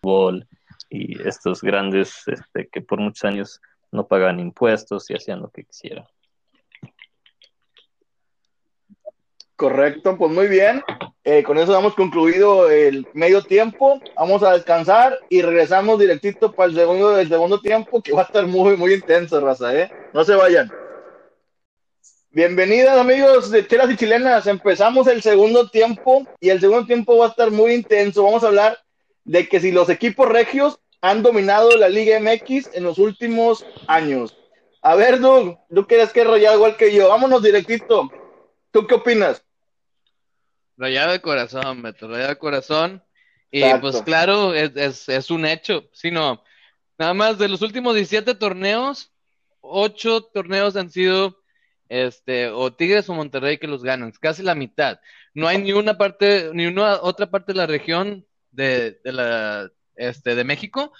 [0.00, 0.46] fútbol
[0.88, 3.60] y estos grandes este, que por muchos años
[3.92, 6.06] no pagaban impuestos y hacían lo que quisieran.
[9.56, 10.82] Correcto, pues muy bien.
[11.24, 14.00] Eh, con eso damos concluido el medio tiempo.
[14.14, 18.24] Vamos a descansar y regresamos directito para el segundo, el segundo tiempo, que va a
[18.26, 19.90] estar muy, muy intenso, raza, ¿eh?
[20.12, 20.70] No se vayan.
[22.30, 24.46] Bienvenidas, amigos de Chelas y Chilenas.
[24.46, 28.24] Empezamos el segundo tiempo y el segundo tiempo va a estar muy intenso.
[28.24, 28.78] Vamos a hablar
[29.24, 34.36] de que si los equipos regios han dominado la Liga MX en los últimos años.
[34.82, 37.08] A ver, Doug, tú quieres que rayado igual que yo.
[37.08, 38.10] Vámonos directito.
[38.70, 39.44] ¿Tú qué opinas?
[40.76, 43.02] Rayado de corazón, Beto, rayado de corazón.
[43.50, 43.80] Y Exacto.
[43.80, 45.88] pues claro, es, es, es un hecho.
[45.92, 46.42] Sino,
[46.98, 49.12] nada más de los últimos 17 torneos,
[49.60, 51.42] 8 torneos han sido
[51.88, 55.00] este, o Tigres o Monterrey que los ganan, casi la mitad.
[55.34, 59.70] No hay ni una parte, ni una otra parte de la región de, de la
[59.96, 60.92] este, de México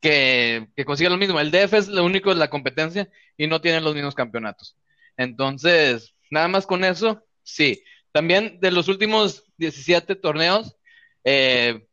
[0.00, 1.40] que, que consiga lo mismo.
[1.40, 4.76] El DF es lo único de la competencia y no tienen los mismos campeonatos.
[5.16, 7.82] Entonces, nada más con eso, sí.
[8.12, 10.76] También de los últimos 17 torneos,
[11.24, 11.86] eh,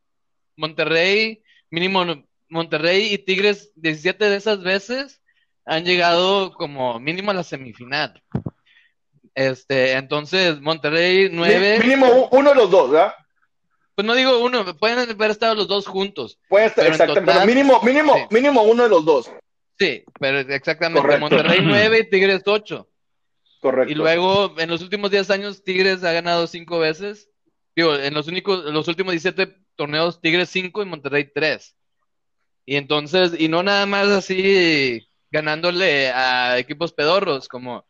[0.55, 2.05] Monterrey, mínimo
[2.49, 5.21] Monterrey y Tigres, 17 de esas veces
[5.65, 8.21] han llegado como mínimo a la semifinal.
[9.33, 11.79] Este, entonces, Monterrey 9.
[11.79, 13.13] Mínimo uno de los dos, ¿verdad?
[13.95, 16.37] Pues no digo uno, pueden haber estado los dos juntos.
[16.49, 18.23] Puede estar, total- pero mínimo, mínimo, Sí.
[18.29, 19.31] mínimo uno de los dos.
[19.79, 21.01] Sí, pero exactamente.
[21.01, 21.21] Correcto.
[21.21, 22.87] Monterrey 9 y Tigres 8.
[23.61, 23.91] Correcto.
[23.91, 27.29] Y luego, en los últimos 10 años, Tigres ha ganado 5 veces.
[27.75, 31.75] Digo, en los, únicos, los últimos 17 torneos, Tigres 5 y Monterrey 3.
[32.65, 37.85] Y entonces, y no nada más así ganándole a equipos pedorros, como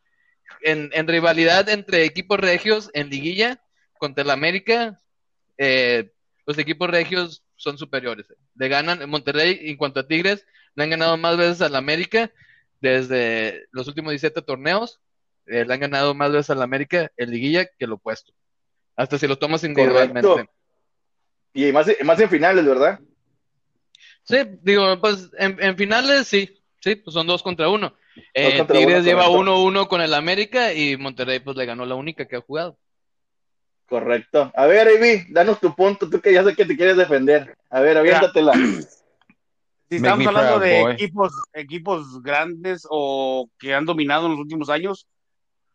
[0.62, 3.62] en, en rivalidad entre equipos regios en liguilla
[4.00, 5.00] contra el América,
[5.58, 6.12] eh,
[6.46, 8.28] los equipos regios son superiores.
[8.56, 12.32] Le ganan en Monterrey, en cuanto a Tigres, le han ganado más veces al América
[12.82, 15.00] desde los últimos 17 torneos
[15.48, 18.34] eh, le han ganado más veces al América en liguilla que lo opuesto.
[18.96, 20.28] Hasta si lo tomas individualmente.
[20.28, 20.52] Correcto.
[21.54, 23.00] Y más, más en finales, ¿verdad?
[24.24, 27.96] Sí, digo, pues en, en finales sí, sí, pues son dos contra uno.
[28.34, 29.72] Eh, contra Tigres uno, lleva correcto.
[29.72, 32.78] 1-1 con el América y Monterrey pues le ganó la única que ha jugado.
[33.88, 34.52] Correcto.
[34.56, 37.56] A ver, Ivy, danos tu punto, tú que ya sé que te quieres defender.
[37.70, 38.54] A ver, aviéntatela.
[39.88, 40.94] Si estamos hablando de boy.
[40.94, 45.08] equipos, equipos grandes o que han dominado en los últimos años,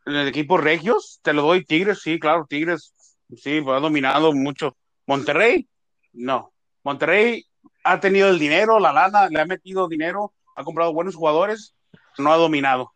[0.05, 2.93] en el equipo regios, te lo doy Tigres, sí, claro, Tigres,
[3.37, 4.77] sí, pues, ha dominado mucho.
[5.07, 5.69] Monterrey,
[6.13, 6.53] no.
[6.83, 7.47] Monterrey
[7.85, 11.75] ha tenido el dinero, la lana, le ha metido dinero, ha comprado buenos jugadores,
[12.19, 12.93] no ha dominado.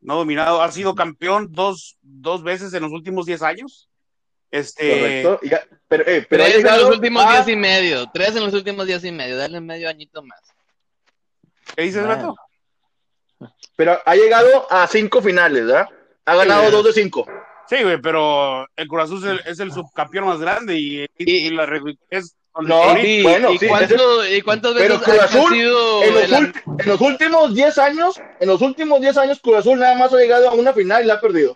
[0.00, 3.88] No ha dominado, ha sido campeón dos, dos veces en los últimos 10 años.
[4.50, 5.40] Este, Correcto.
[5.42, 8.10] Y ya- pero, eh, pero ha tres en llegado los últimos a- días y medio,
[8.12, 10.40] tres en los últimos días y medio, dale medio añito más.
[11.76, 12.34] ¿qué dices, Bueno.
[13.38, 13.50] Beto?
[13.76, 15.86] pero ha llegado a cinco finales, ¿verdad?
[16.24, 17.26] Ha ganado Sí, dos de cinco.
[17.68, 21.46] Sí, güey, pero el Cruz Azul es el, es el subcampeón más grande y, y-
[21.46, 21.68] y la
[22.10, 26.14] es No, ¿Y, bueno, y sí, cuánto- y cuántas Pero veces Cruz Azul, sido En
[26.14, 29.78] los, el- ult- en los últimos 10 años, en los últimos 10 años, Cruz Azul
[29.78, 31.54] nada más ha llegado a una final y la ha perdido.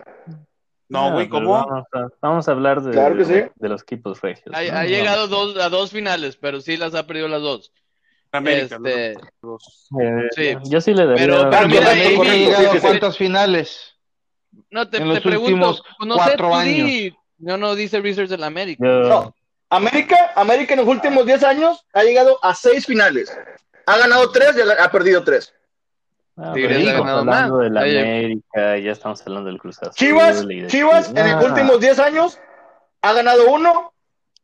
[0.93, 1.53] No, güey, pero ¿cómo?
[1.53, 3.41] Vamos a, vamos a hablar de, Claro que sí.
[3.55, 4.55] de los equipos regios.
[4.55, 4.77] ha, ¿no?
[4.77, 4.89] ha No.
[4.89, 7.71] llegado dos, a dos finales, pero sí las ha perdido las dos.
[8.31, 8.77] América.
[8.83, 10.69] Este, los- Eh, Sí.
[10.69, 11.25] Yo sí le daría.
[11.25, 13.95] Pero- pero ¿Cuántos mira, América ahí- ha llegado a cuántas finales?
[14.71, 16.87] No, te, En te los pregunto, últimos pues, no cuatro sé, años.
[16.87, 18.83] di- no, no dice Research del América.
[18.85, 19.35] Yo- No.
[19.69, 23.35] América, América en los últimos 10 años ha llegado a 6 finales.
[23.87, 25.51] Ha ganado 3 y ha, ha perdido 3.
[26.35, 27.63] Ah, Tigres pero ha estamos ganado hablando más.
[27.63, 27.99] del Oye.
[28.01, 29.93] América, ya estamos hablando del Cruz Azul.
[29.93, 32.39] Chivas, de Chivas en los últimos 10 años
[33.01, 33.93] ha ganado 1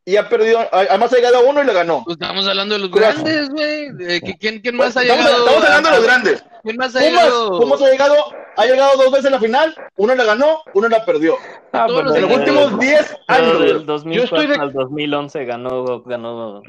[0.06, 2.04] y ha perdido, además ha llegado a 1 y le ganó.
[2.06, 3.92] Pues estamos hablando de los Cruz grandes, güey.
[3.94, 5.46] De ¿Quién, quién más ha Estamos, llegado?
[5.48, 6.46] estamos hablando de los grandes.
[6.64, 7.60] ¿Quién más ha Pumas, llegado?
[7.60, 8.16] Pumas ha llegado,
[8.58, 11.36] ha llegado dos veces a la final, uno la ganó, uno la perdió.
[11.74, 13.60] Ah, En los de- últimos 10 pero años.
[13.62, 13.86] del güey.
[13.86, 16.62] 2004 Yo estoy de- al 2011 ganó, ganó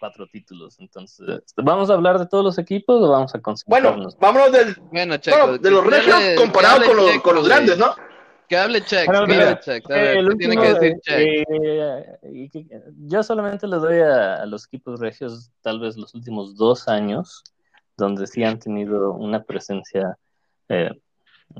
[0.00, 0.80] cuatro títulos.
[0.80, 5.16] Entonces, ¿vamos a hablar de todos los equipos o vamos a Bueno, vámonos del, Bueno,
[5.18, 5.36] Checo.
[5.38, 7.94] bueno, de los regios hable- comparado con los, Checo, con los grandes, ¿no?
[8.48, 9.90] Que hable Check, que mira, hable Check.
[9.90, 11.46] A Eh, ver, el ¿qué tiene que decir Check?
[11.48, 12.66] eh, y que-
[13.06, 17.44] yo solamente le doy a, a los equipos regios tal vez los últimos dos años,
[17.96, 20.16] donde sí han tenido una presencia,
[20.68, 20.90] eh,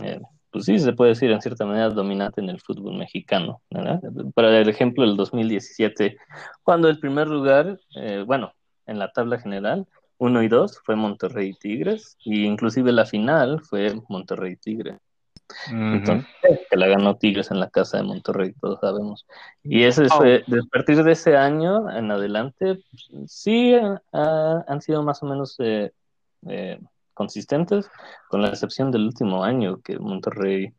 [0.03, 0.20] eh,
[0.60, 3.60] pues sí se puede decir en cierta manera dominante en el fútbol mexicano.
[3.70, 4.00] ¿verdad?
[4.34, 6.16] Para el ejemplo, el 2017,
[6.62, 8.52] cuando el primer lugar, eh, bueno,
[8.86, 9.86] en la tabla general,
[10.18, 14.98] uno y dos fue Monterrey y Tigres, y inclusive la final fue Monterrey y Tigres.
[15.94, 16.26] Entonces,
[16.70, 19.26] que la ganó Tigres en la casa de Monterrey, todos sabemos.
[19.64, 23.74] Y ese fue, de- a partir de ese año en adelante, pues, sí
[24.12, 25.92] han sido más o menos eh,
[26.48, 26.78] eh,
[27.20, 27.90] consistentes,
[28.30, 30.72] con la excepción del último año, que Monterrey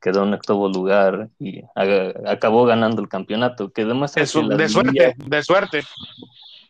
[0.00, 1.62] quedó en octavo lugar y
[2.24, 5.82] acabó ganando el campeonato, que demuestra de, su- que la de suerte, de suerte.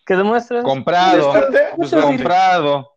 [0.07, 2.95] que demuestra Comprado, Descarte, Pues, comprado.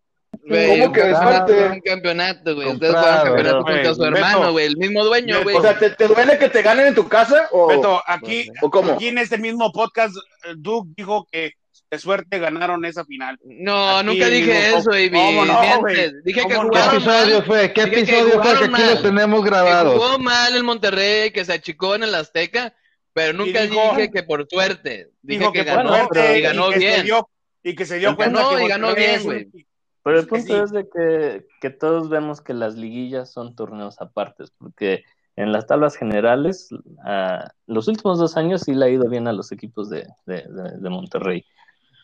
[0.48, 1.54] Güey, ¿Cómo que descarte?
[1.70, 2.68] un campeonato, güey.
[2.72, 4.66] Ustedes jugaron campeonato pero, contra su hermano, güey.
[4.68, 5.58] El mismo dueño, güey.
[5.58, 8.70] O sea, ¿te, te duele que te ganen en tu casa o, Beto, aquí, o
[8.70, 8.94] cómo?
[8.94, 10.16] aquí en este mismo podcast,
[10.46, 11.52] eh, Duke dijo que
[11.92, 13.38] de suerte ganaron esa final.
[13.44, 15.12] No, Aquí nunca dije mismo- eso, baby.
[15.12, 15.62] ¿Cómo no?
[16.24, 16.70] Dije que ¿Cómo no?
[16.72, 17.46] ¿Qué jugaron episodio mal.
[17.46, 17.74] fue?
[17.74, 18.32] ¿Qué Dije que episodio fue?
[18.32, 18.92] Que jugaron aquí mal.
[18.94, 19.94] los tenemos Que grabados.
[19.94, 22.74] jugó mal el Monterrey, que se achicó en el Azteca,
[23.14, 25.10] pero nunca dijo- dije que por suerte.
[25.22, 27.04] Dije Dijo que, ganó suerte y ganó bien.
[27.04, 27.30] dio,
[27.62, 29.48] y que se dio Ganó cuenta que y ganó bien, güey.
[30.04, 30.64] Pero el punto sí.
[30.64, 35.04] es de que, que todos vemos que las liguillas son torneos apartes, porque
[35.36, 36.70] en las tablas generales,
[37.06, 40.44] ah, los últimos dos años sí le ha ido bien a los equipos de, de,
[40.48, 41.46] de- de Monterrey,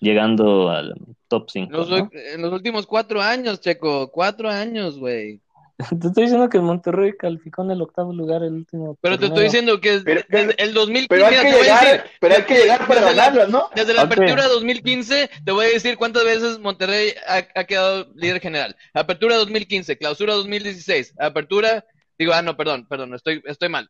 [0.01, 0.93] llegando al
[1.27, 1.71] top 5.
[1.71, 4.09] Los- En los últimos cuatro años, Checo.
[4.11, 5.39] Cuatro años, güey.
[6.01, 8.97] Te estoy diciendo que Monterrey calificó en el octavo lugar el último.
[8.99, 12.35] Pero te estoy diciendo que Pero- desde el 2015, Pero hay que llegar, decir, pero
[12.35, 13.69] hay que llegar para desde la- ganarlas, ¿no?
[13.75, 14.11] Desde la Ok.
[14.13, 18.75] apertura 2015, te voy a decir cuántas veces Monterrey ha, ha quedado líder general.
[18.93, 21.85] Apertura 2015, clausura 2016, apertura,
[22.17, 23.87] digo, ah, no, perdón, perdón, estoy, estoy mal.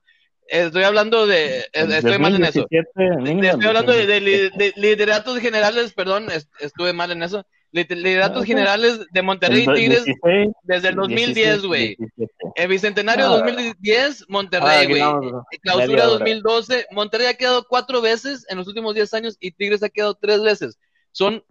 [0.49, 2.61] Estoy hablando de, eh, estoy mal en eso.
[2.61, 7.23] 2017, mínimo, Estoy hablando de, de li- de lideratos generales, perdón, est- estuve mal en
[7.23, 7.45] eso.
[7.71, 11.95] Li- Lideratos generales de Monterrey y Tigres 16, desde el 2010, güey.
[11.97, 12.33] 17.
[12.55, 13.29] El Bicentenario Ah.
[13.29, 14.93] 2010, Ah, Monterrey, güey.
[14.95, 16.11] digamos, Clausura media hora.
[16.19, 20.15] 2012, Monterrey ha quedado cuatro veces en los últimos 10 años y Tigres ha quedado
[20.15, 20.79] tres veces.
[21.11, 21.43] Son,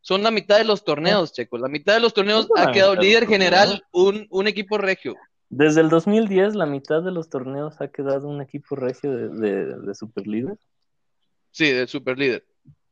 [0.00, 1.58] son la mitad de los torneos, Checo.
[1.58, 5.16] La mitad de los torneos ha quedado líder general un, un equipo regio.
[5.50, 9.78] Desde el 2010, la mitad de los torneos ha quedado un equipo regio de, de,
[9.80, 10.56] de superlíder.
[11.50, 12.44] Sí, de super líder.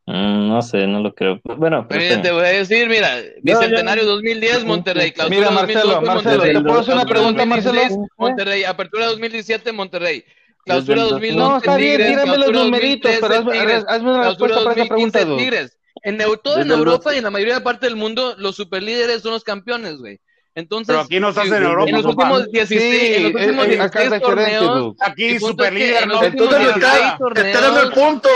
[0.06, 1.40] Mm, no sé, no lo creo.
[1.42, 5.10] Bueno, Pero mira, te voy a decir, mira, Bicentenario 2010, Monterrey.
[5.10, 6.54] Clausura Mira, Marcelo, 2012, Marcelo, Monterrey.
[6.54, 8.06] ¿te puedo hacer una Clausura pregunta, 2016, Marcelo?
[8.16, 8.64] Monterrey.
[8.64, 10.24] Apertura 2017, Monterrey.
[10.64, 13.84] Clausura Desde el 2011, No, está bien, tírame los Clausura numeritos, 2013, pero hazme, Tigres.
[13.88, 15.42] hazme una Clausura respuesta para esa 2015, pregunta.
[15.44, 15.78] Tigres.
[16.02, 19.32] En, todo en Europa y en la mayoría de parte del mundo, los superlíderes son
[19.32, 20.20] los campeones, güey.
[20.56, 23.36] Entonces, Pero aquí no estás si- en Europa, en los últimos 16, en los Sí,
[23.46, 24.94] últimos eh, eh, acá es 16 torneos.
[25.00, 27.60] Aquí el punto super es que líder, en no los últimos Entonces está, 16 está
[27.60, 28.28] dando el punto.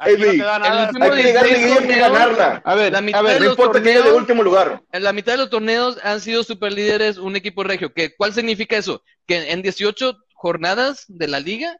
[0.00, 0.30] Aquí no Eddie.
[0.38, 0.86] te da El nada.
[0.88, 2.62] último Hay que llegar a la 16 liguilla y ganarla.
[2.64, 4.42] A ver, La mitad a ver, de No los importa quién es de torneos- último
[4.42, 4.82] lugar.
[4.92, 7.92] En la mitad de los torneos han sido superlíderes un equipo regio.
[7.92, 9.04] ¿Qué, ¿Cuál significa eso?
[9.26, 11.78] Que en 18 jornadas de la liga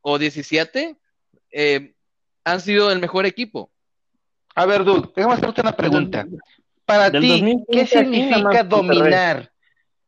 [0.00, 0.96] o 17
[1.52, 1.92] eh,
[2.44, 3.70] han sido el mejor equipo.
[4.54, 6.26] a ver, Dul, déjame hacerte una pregunta.
[6.86, 9.50] Para Del ti, 2015 ¿qué significa dominar?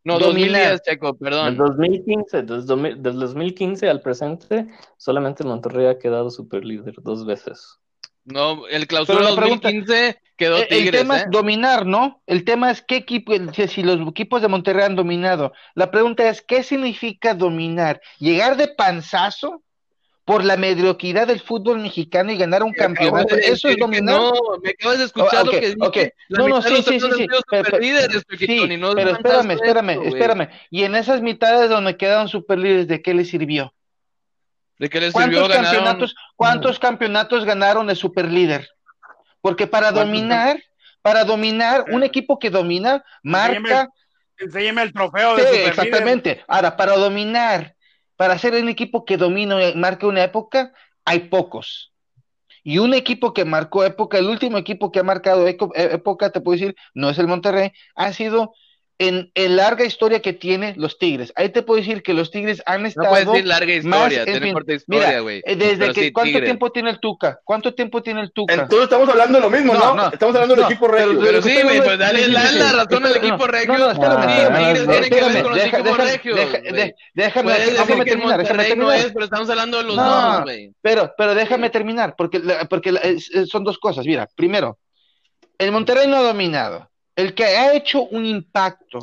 [0.05, 0.79] No, Dominar.
[0.79, 1.57] 2010, Checo, Del perdón.
[1.59, 7.79] 2015, desde, domi- del 2015 al presente, solamente Monterrey ha quedado super líder dos veces.
[8.25, 11.23] No, el clausura Pero la pregunta- 2015 quedó Eh, Tigres, el tema ¿eh?
[11.25, 12.23] es dominar, ¿no?
[12.27, 13.33] El tema es qué equipo,
[13.69, 15.53] si los equipos de Monterrey han dominado.
[15.75, 18.01] La pregunta es, ¿qué significa dominar?
[18.19, 19.63] ¿Llegar de panzazo
[20.29, 23.35] por la mediocridad del fútbol mexicano y ganar un acabas campeonato?
[23.35, 24.15] de ¿Eso es dominar?
[24.15, 25.77] No, me acabas de escuchar lo que dije.
[25.81, 25.97] ok.
[26.29, 27.27] La No, no, sí, sí, sí, sí.
[27.49, 27.79] Pero-
[28.37, 30.49] Sí, no espérame, espérame, espérame.
[30.69, 33.73] Y en esas mitades donde quedaron superlíderes, ¿de qué les sirvió?
[34.79, 35.49] ¿De qué les ¿Cuántos sirvió?
[35.49, 35.73] Ganaron.
[35.79, 38.69] campeonatos, cuántos campeonatos ganaron de superlíder?
[39.41, 40.63] Porque para ¿Cuántos dominar,
[41.01, 43.89] para dominar, un equipo que domina marca,
[44.37, 46.45] Enséñame el trofeo de Sí, exactamente.
[46.47, 47.75] Ahora, para dominar,
[48.19, 50.73] para ser un equipo que domina y marque una época,
[51.05, 51.95] hay pocos.
[52.65, 56.41] Y un equipo que marcó época, el último equipo que ha marcado eh, época, te
[56.41, 58.55] puedo decir, no es el Monterrey, ha sido
[59.01, 61.33] en, en larga historia que tiene los Tigres.
[61.37, 64.19] Ahí te puedo decir que los Tigres han No estado puedes decir larga más, historia,
[64.19, 65.43] en tiene fin, historia, güey.
[65.47, 67.39] eh, desde que, sí, ¿cuánto tiempo tiene el Tuca?
[67.45, 68.55] ¿Cuánto tiempo tiene el Tuca?
[68.55, 69.81] Entonces estamos hablando de lo mismo, ¿no?
[69.81, 70.09] No, no.
[70.13, 71.21] estamos hablando del No, equipo regio.
[71.21, 72.59] pero- sí, güey, pues dale, la sí.
[72.59, 73.79] razón al No, equipo no, regio.
[73.79, 74.27] no, espérame, no,
[77.15, 77.53] déjame,
[78.05, 80.33] que terminar, déjame no es, pero estamos hablando de los No.
[80.33, 80.73] dos, güey.
[80.83, 82.41] Pero, pero déjame terminar, porque,
[83.47, 84.05] son dos cosas.
[84.07, 84.79] Mira, primero,
[85.57, 86.91] el Monterrey no ha dominado.
[87.19, 89.01] El que ha hecho un impacto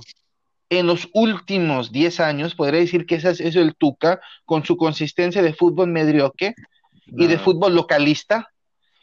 [0.69, 5.41] en los últimos 10 años, podría decir que ese es, el Tuca, con su consistencia
[5.41, 6.55] de fútbol mediocre
[7.07, 8.49] y de fútbol localista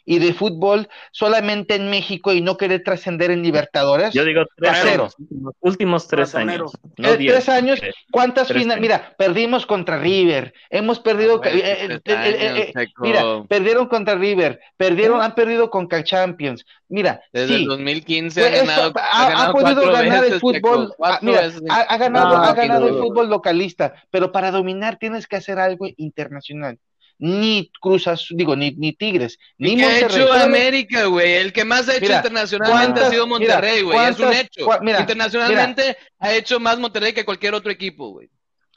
[0.05, 4.13] y de fútbol solamente en México y no querer trascender en Libertadores.
[4.13, 6.65] Yo digo tres años, los últimos tres Ratonero.
[6.65, 6.73] años.
[6.97, 7.33] No Eh, diez.
[7.33, 8.81] tres años, Eh, ¿cuántas tres finales?
[8.81, 13.87] Mira, perdimos contra River, hemos perdido, eh, eh, tres eh, eh, años, eh, mira, perdieron
[13.87, 16.65] contra River, perdieron, han perdido con Champions.
[16.89, 20.21] Mira, Desde sí, el 2015 pues ha ganado, esto- ha ha, ha ganado podido ganar
[20.21, 24.31] veces, el fútbol, ah, mira, ha, ha ganado, No, ha ganado el fútbol localista, pero
[24.31, 26.77] para dominar tienes que hacer algo internacional.
[27.19, 30.05] Ni Cruz Azul, digo, ni, ni Tigres, ni ¿Y qué ha Monterrey.
[30.17, 31.33] hecho Solamente- América, güey?
[31.33, 34.09] El que más ha hecho Mira, internacionalmente ha ¿cuántas- sido Monterrey, mira, güey.
[34.11, 34.69] Es un hecho.
[34.81, 38.29] mira, internacionalmente ha hecho más Monterrey que cualquier otro equipo, güey.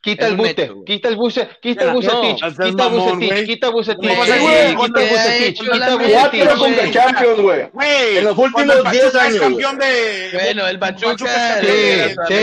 [0.02, 3.46] Quita el bute, hecho, quita el buce, quita el Mira, Bucetich, no, quita mamón, Bucetich,
[3.46, 4.76] quita Bucetich, ¿Cómo quita vas a Güey, decir?
[4.76, 6.90] Bucetich, ¿Qué quita ha Bucetich, hecho quita la Bucetich, Cuatro América, con güey?
[6.92, 8.16] Champions, güey.
[8.18, 10.30] En los últimos cuando el Pachuca 10 años, es campeón de.
[10.32, 11.66] Bueno, el Pachuca, Sí,
[12.28, 12.34] sí.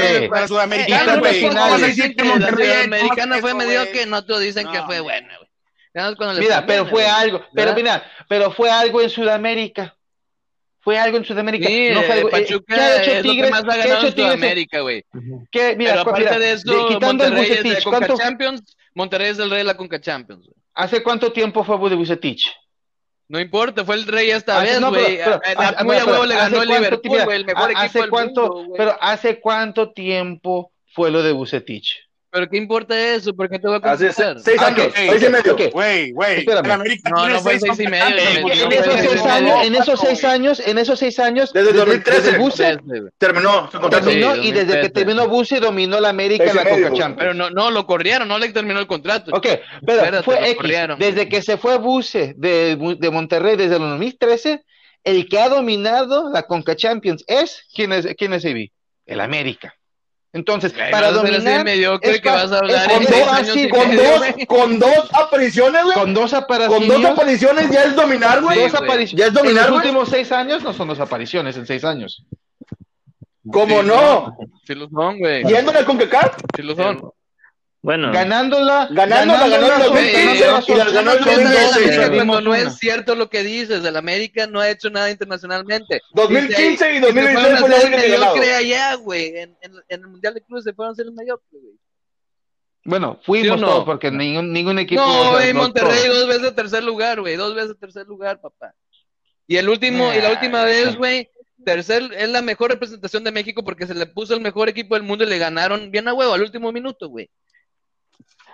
[0.00, 0.28] Sí.
[0.28, 1.34] Para Eh, Sudamericana, tantas güey.
[1.34, 1.54] finales.
[1.58, 5.00] ¿Cómo vas a Dicen decir que que la Sudamericana fue mediocre, todos dicen que fue
[5.00, 6.38] buena, güey.
[6.40, 7.76] Mira, pero fue algo, pero ¿Verdad?
[7.76, 9.94] mira, pero fue algo en Sudamérica.
[10.80, 11.68] Fue algo en Sudamérica.
[11.68, 13.50] Sí, no fue eh, algo, eh, Pachuca ¿qué ha hecho es lo que Tigres?
[13.50, 14.12] más ha ¿Qué ha ganado en?
[14.12, 15.04] Sudamérica, güey.
[15.52, 15.76] ¿Qué?
[15.76, 19.28] Mira, Pero aparte mira, de eso, de- Monterrey es de Bucetich, Conca ¿cuánto, Champions, Monterrey
[19.30, 20.56] es el rey de la Conca Champions, güey.
[20.74, 22.50] ¿hace cuánto tiempo fue de Bucetich?
[23.32, 25.16] No importa, fue el rey esta Hace- vez, güey.
[25.16, 27.70] pero- A- a- hace- Muy a huevo le ¿hace ganó el Liverpool, güey, el mejor
[27.74, 28.74] ¿hace equipo del cuánto, mundo.
[28.76, 31.96] Pero ¿hace cuánto tiempo fue lo de Bucetich?
[32.32, 33.34] Pero ¿qué importa eso?
[33.34, 34.40] ¿Por qué te voy a Hace contestar?
[34.40, 35.56] seis Ah, años, ok, seis y medio.
[35.70, 36.46] Güey, güey.
[37.10, 40.78] No, no fue seis y medio, En esos seis años, en esos seis años, en
[40.78, 42.22] esos seis años, Desde el 2013.
[42.22, 42.78] desde Buse.
[43.18, 44.06] Terminó su contrato.
[44.06, 44.90] terminó y desde que 2013.
[44.90, 46.82] terminó Buse dominó la América y la güey.
[46.98, 47.16] Champions.
[47.18, 49.30] Pero no, no, lo corrieron, no le terminó el contrato.
[49.36, 49.46] Ok,
[49.84, 50.56] pero Espérate, fue X.
[50.56, 50.98] corrieron.
[50.98, 54.64] Desde que se fue Buse de, de Monterrey desde el 2013,
[55.04, 58.68] el que ha dominado la Conca Champions es ¿quién es quién es AB?
[59.04, 59.74] El América.
[60.34, 63.60] Entonces, para dominar mediocre es que pa- vas a hablar es en Con dos, así,
[63.64, 64.46] y con dos, güey.
[64.46, 65.94] con dos apariciones, güey.
[65.94, 68.56] con dos Con dos apariciones, apariciones ya es dominar, güey.
[68.56, 69.12] Sí, dos apariciones.
[69.20, 72.24] Ya es dominar, en los últimos seis años no son dos apariciones en seis años.
[73.50, 74.36] ¿Cómo Sí, no?
[74.66, 75.44] Sí lo son, güey.
[75.44, 76.36] Yéndole con CONCACAF.
[76.56, 77.10] Sí lo son.
[77.84, 81.60] Bueno, Ganándola, Ganándola, ganó el son- 2015 ganándola y ganó el son Piensa de la
[81.62, 82.16] 2012, dos, América güey.
[82.26, 86.00] cuando no es cierto lo que dices, el América no ha hecho nada internacionalmente.
[86.14, 88.58] 2015 y se 2016 fueron a fue la única que mediocre ganado.
[88.58, 89.26] allá, güey.
[89.36, 91.74] En, en- en el Mundial de Clubes se fueron a ser el mediocre, güey.
[92.84, 93.66] Bueno, fuimos ¿Sí o no?
[93.66, 95.00] todos porque ningún, ningún equipo.
[95.00, 98.72] No, güey, Monterrey dos veces de tercer lugar, güey, dos veces de tercer lugar, papá.
[99.48, 101.28] Y el último, y la última vez, güey,
[101.64, 105.02] tercer, es la mejor representación de México porque se le puso el mejor equipo del
[105.04, 107.28] mundo y le ganaron bien a huevo al último minuto, güey.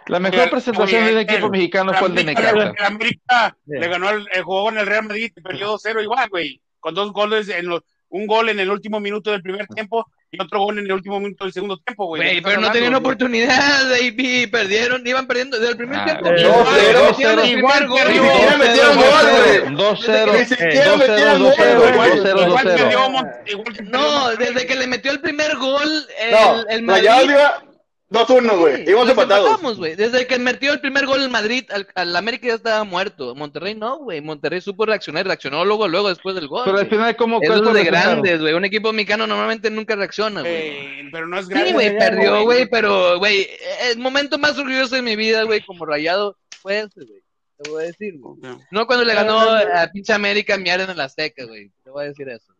[0.08, 2.50] La mejor presentación de un equipo mexicano fue el de Necaxa.
[2.78, 3.72] el América Sí.
[3.78, 6.60] le ganó el, el jugó en el Real Madrid y perdió 2-0 igual, güey.
[6.80, 10.40] Con dos goles en los, un gol en el último minuto del primer tiempo y
[10.42, 12.20] otro gol en el último minuto del segundo tiempo, güey.
[12.22, 15.76] ¿De Güey, qué pero no estás tenían hablando, oportunidad, baby, perdieron, iban perdiendo desde el
[15.78, 16.28] primer Ah, tiempo.
[16.28, 16.40] eh,
[17.48, 18.04] Igual, el güey.
[18.08, 19.74] Ni siquiera metieron gol, güey.
[19.76, 20.32] 2-0.
[20.38, 21.92] Ni siquiera 2-0, metieron gol, 2-0, güey.
[21.92, 23.74] Igual, 2-0, 2-0.
[23.74, 27.08] que No, desde que le metió el primer gol, el, No, el Madrid.
[28.10, 28.82] Iba 2-1, güey.
[28.88, 29.46] Íbamos Nos empatados.
[29.46, 29.94] empatamos, güey.
[29.94, 33.34] Desde que metió el primer gol el Madrid, al, al América ya estaba muerto.
[33.34, 34.22] Monterrey no, güey.
[34.22, 36.62] Monterrey supo reaccionar, reaccionó luego, luego después del gol.
[36.64, 38.54] Pero al final, ¿cómo es de grandes, güey.
[38.54, 40.52] Un equipo mexicano normalmente nunca reacciona, güey.
[40.54, 41.68] Eh, pero no es grande.
[41.68, 43.46] Sí, güey, perdió, güey, pero, güey,
[43.90, 47.22] el momento más orgulloso de mi vida, güey, como rayado, fue ese, güey.
[47.62, 48.36] Te voy a decir, güey.
[48.70, 51.70] No cuando le ganó a pinche América miar en el Azteca, güey.
[51.84, 52.52] Te voy a decir eso.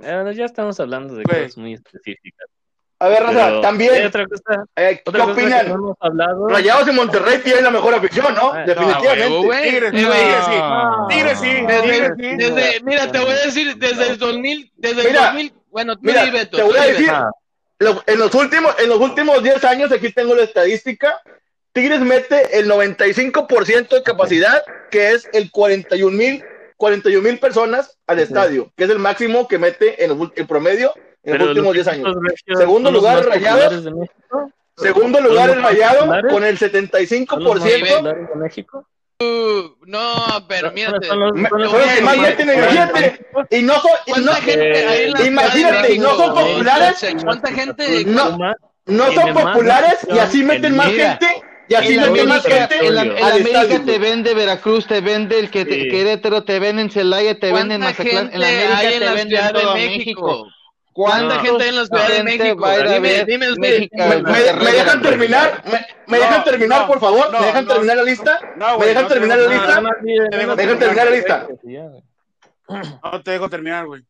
[0.00, 2.48] Eh, bueno, ya estamos hablando de cosas muy específicas.
[2.98, 5.68] A ver, Raza, Pero, también, eh, otra cosa, eh, ¿qué otra cosa que opinan?
[5.68, 6.48] no hemos hablado.
[6.48, 8.54] Rayados y Monterrey tienen la mejor afición, ¿no?
[8.54, 9.28] No, Definitivamente.
[9.46, 9.62] güey.
[9.70, 10.56] Tigres, Eh, Tigres, sí.
[10.58, 11.06] No.
[11.08, 11.50] Tigres, sí.
[11.66, 12.36] Desde, Tigres, sí.
[12.36, 16.00] desde- mira, te voy a decir, desde el 2000, desde el Mira, 2000, bueno, tú
[16.04, 17.12] Mira, di, Beto, te voy tú a decir,
[17.80, 21.20] lo- en los últimos, en los últimos 10 años, aquí tengo la estadística,
[21.72, 26.42] Tigres mete el 95% de capacidad, que es el 41 mil
[26.78, 30.46] 41 mil personas al estadio, que es el máximo que mete en los ul- el
[30.46, 30.92] promedio
[31.26, 32.16] en Pero los últimos los 10 años.
[32.22, 33.84] regios Segundo lugar, Rayados.
[34.76, 37.26] Segundo ¿Son lugar el Rayado con el ¿Son los más 75%.
[37.98, 38.86] populares de México?
[39.86, 41.06] No, pero mírate.
[41.06, 43.26] Son los- Me- son los son los que más más meten, populares de imagínate.
[43.58, 47.06] Y no son, y no, ¿Cuánta gente hay en la imagínate, y no son populares,
[47.24, 48.04] ¿Cuánta gente?
[48.06, 48.38] No.
[48.86, 51.26] No son populares y así meten en más gente,
[51.68, 53.84] y así En meten más América, gente en la- al en al América estadio.
[53.84, 55.64] te vende Veracruz, te vende el que.
[55.66, 58.30] Querétaro, te venden Celaya, te venden ¿Cuánta Mazatlán.
[58.34, 60.46] En la América te venden todo México?
[60.96, 61.40] ¿Cuánta No.
[61.42, 62.68] gente hay en la Ciudad de México?
[62.70, 63.60] Dime, dime usted.
[63.60, 65.62] México, ¿Me, me- me dejan terminar?
[65.66, 65.72] ¿Me,
[66.06, 67.30] me No, dejan terminar, no, por favor?
[67.30, 67.72] no, ¿Me dejan no.
[67.74, 68.40] terminar la lista?
[68.56, 69.66] No, ¿Me güey, dejan no te terminar dejo- la no, lista?
[69.68, 69.98] Dejo más
[70.78, 71.46] terminar la lista.
[73.12, 74.02] No te dejo terminar, güey.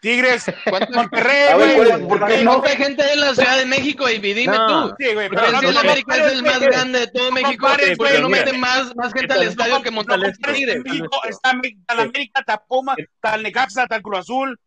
[0.00, 2.08] Tigres, ¿Cuánta, Monterrey, güey.
[2.08, 2.60] ¿por qué no?
[2.62, 4.08] cuánta gente hay en la Ciudad de México?
[4.08, 4.88] Y dime No.
[4.88, 4.94] tú.
[4.98, 7.30] Sí, güey, Porque pero no si el te América es el más grande de todo
[7.32, 7.76] México, ¿por
[8.08, 10.82] qué no güey, mete más, más gente al estadio que Monterrey Tigres?
[10.84, 14.58] México, está América, tal Puma, tal Necaxa, tal Cruz Azul.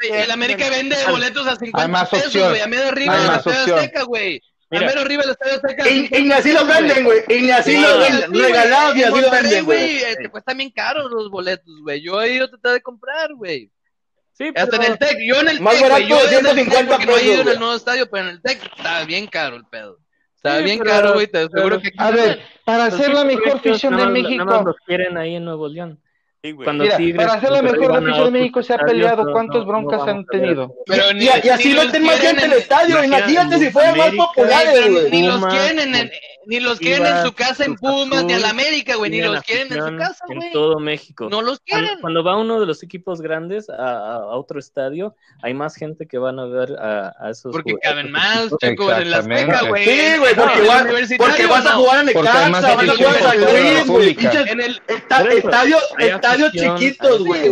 [0.00, 2.60] El América vende boletos a 50 Hay más pesos, güey.
[2.60, 3.76] A medio arriba del Estadio.
[3.76, 4.40] Azteca, güey.
[4.70, 5.88] A medio arriba del Estadio Azteca.
[5.88, 7.20] Y, y ni así los venden, güey.
[7.28, 8.34] Y ni así los venden.
[8.34, 9.98] Regalados y así los venden, güey.
[10.00, 10.12] güey.
[10.12, 12.02] eh, Te cuestan bien caros los boletos, güey.
[12.02, 13.70] Yo he ido a tratar de comprar, güey.
[14.32, 15.18] Sí, Hasta en pero- el TEC.
[15.28, 16.08] Yo en el Más TEC, barato güey.
[16.08, 17.58] Yo de he ido en el TEC 150 porque no he ido en pesos, el
[17.60, 19.98] nuevo estadio, pero en el TEC estaba bien caro el pedo.
[20.34, 21.26] Estaba Sí, bien pero- caro, güey.
[21.28, 24.22] Te aseguro pero- que A ver, para hacer la mejor afición de más- Nada más
[24.22, 24.62] México.
[24.66, 26.00] los quieren ahí en Nuevo León.
[26.44, 26.64] Sí, güey.
[26.66, 29.24] Cuando Mira, Tigres, para hacer la mejor van a afición de México se ha peleado.
[29.24, 30.74] no- ¿Cuántas no- no broncas han tenido?
[30.84, 33.02] Pero Y, y así meten más gente en- estadio.
[33.02, 34.12] Imagínate si fueran más
[34.90, 35.10] güey.
[35.10, 36.10] ni los quieren en, en-
[36.46, 39.20] ni los quieren en su casa en Pumas, ni en la Azul, América, güey, ni
[39.20, 40.52] los quieren en su casa, En güey.
[40.52, 41.28] todo México.
[41.30, 41.98] No los quieren.
[42.00, 46.06] cuando va uno de los equipos grandes a, a- a otro estadio, hay más gente
[46.06, 48.48] que van a ver a, a esos Porque caben más.
[48.60, 49.84] Checo, en la Azteca, güey.
[49.84, 52.48] Sí, güey, porque, No, vas- en el universitario, porque vas a jugar a Porque Necaxa,
[52.48, 54.16] más vas a jugar a güey.
[54.50, 55.50] En el, esta- Por eso,
[55.98, 57.50] Estadios, chiquitos, güey.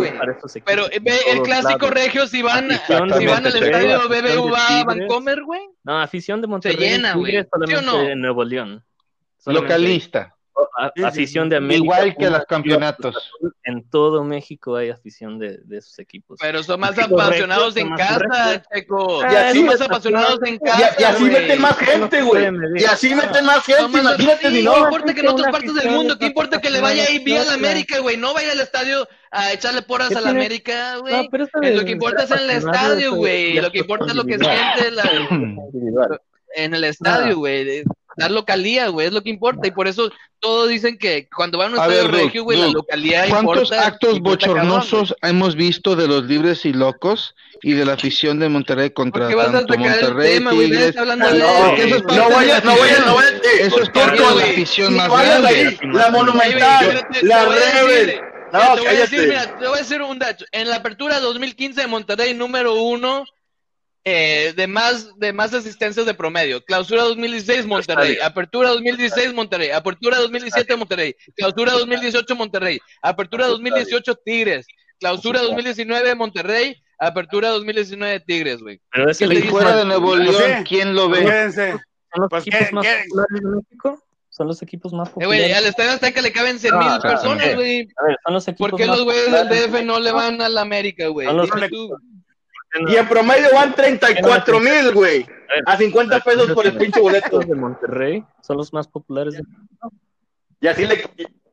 [0.65, 2.93] pero el clásico regio si van, si
[3.27, 4.09] van al estadio.
[4.09, 5.61] BBVA Vancomer, güey.
[5.85, 7.69] No, afición de Monterrey llena, y Tigres güey.
[7.69, 8.01] ¿Sí o no?
[8.03, 8.85] en Nuevo León.
[9.39, 10.35] Solamente- Localista.
[10.79, 11.83] a- afición de América.
[11.85, 13.33] Igual que los campeonatos.
[13.65, 16.39] En todo México hay afición de, de esos equipos.
[16.41, 18.63] Pero son más apasionados en casa.
[18.73, 19.23] Checo.
[19.23, 21.33] Y así son más apasionados en Y, casa, y así güey.
[21.33, 22.47] meten más gente, güey.
[22.77, 26.19] Y así meten más gente, imagínate sí, no importa que en otras partes del mundo,
[26.19, 27.55] ¿qué importa que le vaya ahí bien a la.
[27.55, 28.17] América, güey?
[28.17, 30.31] No vaya al estadio a echarle porras ¿Qué a la?
[30.31, 31.15] América, güey.
[31.15, 31.21] No,
[31.63, 33.55] Eh, lo que importa es en el estadio, güey.
[33.55, 36.21] Lo que importa es lo que siente la-
[36.55, 37.83] en el estadio, güey.
[38.15, 39.67] Dar localía, güey, es lo que importa.
[39.67, 42.61] Y por eso todos dicen que cuando van a un A estadio ver, regio, güey,
[42.61, 43.87] la localidad ¿Cuántos importa.
[43.87, 48.39] actos importa cabrón, bochornosos hemos visto de los libres y locos y de la afición
[48.39, 50.95] de Monterrey ¿Por contra qué vas a tanto Monterrey, tema, Tigres?
[50.99, 51.97] hablando Ah, de no, eso.
[51.97, 53.07] Es parte No de vaya, la no vaya, afición.
[53.07, 53.29] no vaya.
[53.31, 55.79] eh, Eso es parte de la afición más vayas grande.
[55.85, 58.21] La Monumental, la Rebel.
[58.53, 60.45] No, te voy a decir, mira, te voy a decir un dato.
[60.53, 63.25] En la apertura 2015 de Monterrey, número uno
[64.05, 66.63] eh, de más de más asistencias de promedio.
[66.65, 74.67] Clausura 2016 Monterrey, apertura 2016 Monterrey, apertura 2017 Monterrey, clausura 2018 Monterrey, apertura 2018 Tigres,
[74.99, 78.81] clausura 2019 Monterrey, apertura 2019 Tigres, güey.
[78.91, 80.17] Pero es ¿Qué el fuera de Nuevo.
[80.17, 81.19] León, ¿quién lo ve?
[81.19, 81.81] Fíjense, son
[82.23, 82.91] los Pues, equipos ¿qué- más qué?
[82.91, 84.03] de México.
[84.35, 85.41] Son los equipos más Eh, populares.
[85.43, 87.87] güey, al Estadio Azteca le caben 100 mil Ah, personas, güey.
[87.99, 89.49] A ver, son los equipos ¿Por qué más los güeyes del.
[89.49, 91.27] DF no le van a la América, güey?
[91.35, 91.95] Los tú.
[92.89, 95.27] Y en promedio van 34 mil, güey.
[95.67, 97.37] A 50 pesos por el pinche boleto.
[97.37, 99.35] Los de Monterrey son los más populares.
[99.35, 99.43] de-
[100.63, 101.05] Y así le.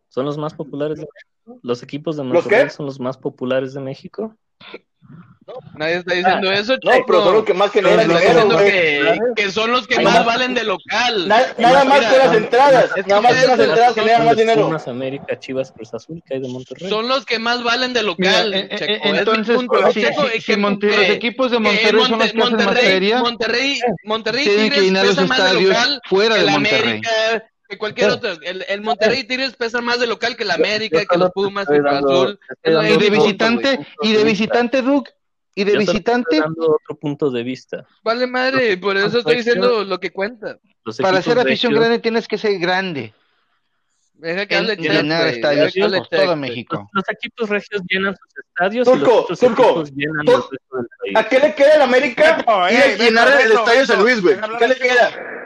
[0.08, 1.60] Son los más populares de México.
[1.62, 2.70] Los equipos de ¿Los Monterrey qué?
[2.70, 4.38] son los más populares de México.
[5.76, 7.06] Nadie está diciendo eso, No, Checo.
[7.08, 10.24] pero son los que más generan Está dinero, que, que son los que más va.
[10.24, 11.28] valen de local.
[11.28, 12.86] Na- Nada más Mira, las entradas.
[12.96, 14.78] es que Nada más con las ustedes- entradas generan más dinero.
[14.86, 16.88] América, Chivas, Cruz Azul, que hay de Monterrey.
[16.88, 18.94] Son los que más valen de local, eh, eh, Checo.
[18.94, 19.92] eh, entonces, punto.
[19.92, 22.10] si, Checo, si- es si que- Monte- los que- equipos de que Monterrey son los
[22.12, 26.36] Monte- que hacen más Monterrey, feria, Monterrey, Monterrey tienen que llenar los más estadios fuera
[26.36, 27.02] que de la Monterrey.
[27.70, 28.32] Que cualquier otro.
[28.42, 32.24] El, el Monterrey Tigres pesa más de local que la América, que los Pumas, dando-
[32.24, 32.40] Azul.
[32.64, 35.12] Y de visitante, y de visitante, Duke,
[35.54, 37.86] y de visitante, otro punto de vista.
[38.04, 40.58] Vale madre, por eso estoy diciendo lo que cuenta.
[41.00, 43.14] Para ser afición grande tienes que ser grande.
[44.14, 44.74] Deja que hable
[45.30, 46.36] estadios por todo.
[46.36, 46.90] México.
[46.92, 49.28] Los, equipos regios llenan sus estadios y Turco,
[49.78, 51.16] los llenan el.
[51.16, 52.44] ¿A qué le queda el América?
[52.98, 54.36] Llenar el estadio San Luis, güey.
[54.58, 55.39] ¿Qué le queda?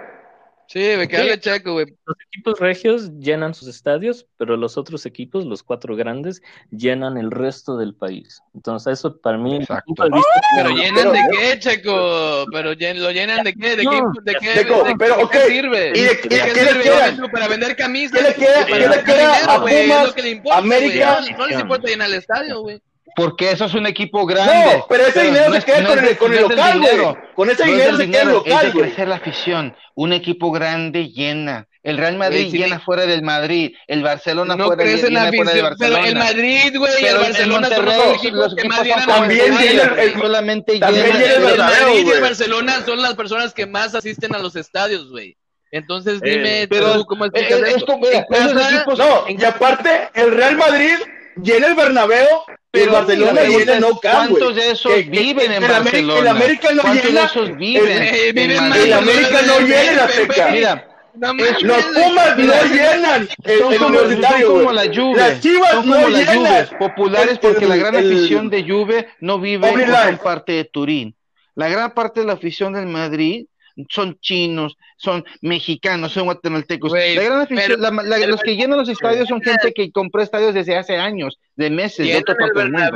[0.68, 1.86] Sí, me que hable Checo, güey.
[2.06, 6.42] Los equipos regios llenan sus estadios, pero los otros equipos, los cuatro grandes,
[6.72, 8.42] llenan el resto del país.
[8.56, 9.94] Entonces, eso para mí, Exacto.
[9.98, 12.46] Pero llenan de qué, Checo?
[12.52, 15.92] Pero llen- lo llenan de qué, de qué, de qué, Checo, de pero, qué sirve.
[15.96, 16.84] ¿y de- y de qué qué le sirve?
[16.84, 17.28] queda?
[17.32, 18.18] Para vender camisas.
[18.20, 21.22] ¿Qué le queda- para qué le queda dinero, a Pumas, lo que le importa, América?
[21.38, 22.82] no les importa llenar el estadio, güey.
[23.16, 24.78] Porque eso es un equipo grande.
[24.78, 26.42] No, pero ese dinero no se es- queda no con es el, con el es
[26.44, 26.92] local, güey.
[26.92, 27.18] dinero.
[27.36, 28.86] Con ese No es dinero se queda el dinero, es local, de güey.
[28.86, 29.76] crecer la afición.
[29.96, 31.68] Un equipo grande llena.
[31.84, 33.74] El Real Madrid sí, llena fuera del Madrid.
[33.88, 35.76] El Barcelona No fuera, crece la fuera del afición.
[35.80, 36.08] Pero Barcelona.
[36.08, 39.64] el Madrid, güey, y el Barcelona son los los equipos que más llenan También llena
[39.94, 42.22] el- el- solamente también llena- llena el El Madrid y el.
[42.22, 45.36] Barcelona son las personas que más asisten a los estadios, güey.
[45.72, 47.78] Entonces Eh, dime pero- tú cómo Eh, explicas eh, esto.
[47.80, 50.96] esto, mira, En casa, esos equipos- No, y aparte, el Real Madrid
[51.42, 54.42] llena el Bernabéu y el Pero Barcelona llena es, Camp, güey.
[54.42, 56.20] ¿Cuántos de esos Que- que- viven en el Barcelona?
[56.20, 57.20] El América no ¿Cuántos llena.
[57.20, 58.38] de esos viven en?
[58.40, 60.48] El América no llena el Azteca.
[60.52, 61.32] Mira, No
[61.62, 61.84] Los.
[61.86, 65.16] Pumas no llenan el, son como, son como la Juve.
[65.20, 66.38] Las Chivas son no como las llenan.
[66.38, 70.18] Juves, populares porque la gran afición de Juve no vive Life.
[70.24, 71.16] parte de Turín.
[71.54, 73.46] La gran parte de la afición del Madrid
[73.90, 76.92] son chinos, son mexicanos, son guatemaltecos.
[76.92, 80.22] La gran afición, pero- la- la- los que llenan los estadios son gente que compró
[80.22, 82.92] estadios desde hace años, de meses, de el parte del mundo.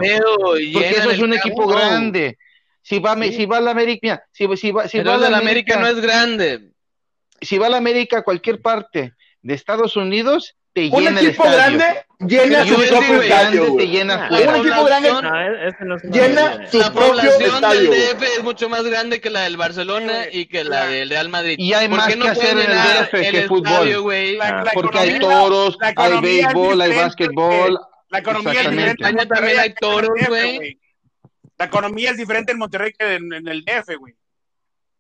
[0.74, 2.38] Porque eso es un equipo grande.
[2.82, 5.20] Si va, si va a la América, mira, si, si va, si Pero va a
[5.20, 6.72] la la América no es grande.
[7.42, 11.44] si va a la América a cualquier parte de Estados Unidos, te Un llena equipo
[11.44, 11.86] grande
[12.20, 14.30] llena su propio estadio, te llena Ah.
[14.30, 15.10] Un equipo grande
[16.12, 17.32] Llena su propio.
[17.32, 21.56] DF es mucho más grande que la del Barcelona y que la del Real Madrid.
[21.58, 23.72] Y hay ¿Por más qué no que hacer en el DF que el fútbol?
[23.72, 24.38] estadio, güey?
[24.38, 27.80] La- la Porque hay toros, hay béisbol, hay básquetbol.
[28.10, 29.04] La economía es diferente.
[29.04, 30.80] en España también hay toros, güey.
[31.58, 34.14] La economía es diferente en Monterrey que en, en el DF, güey.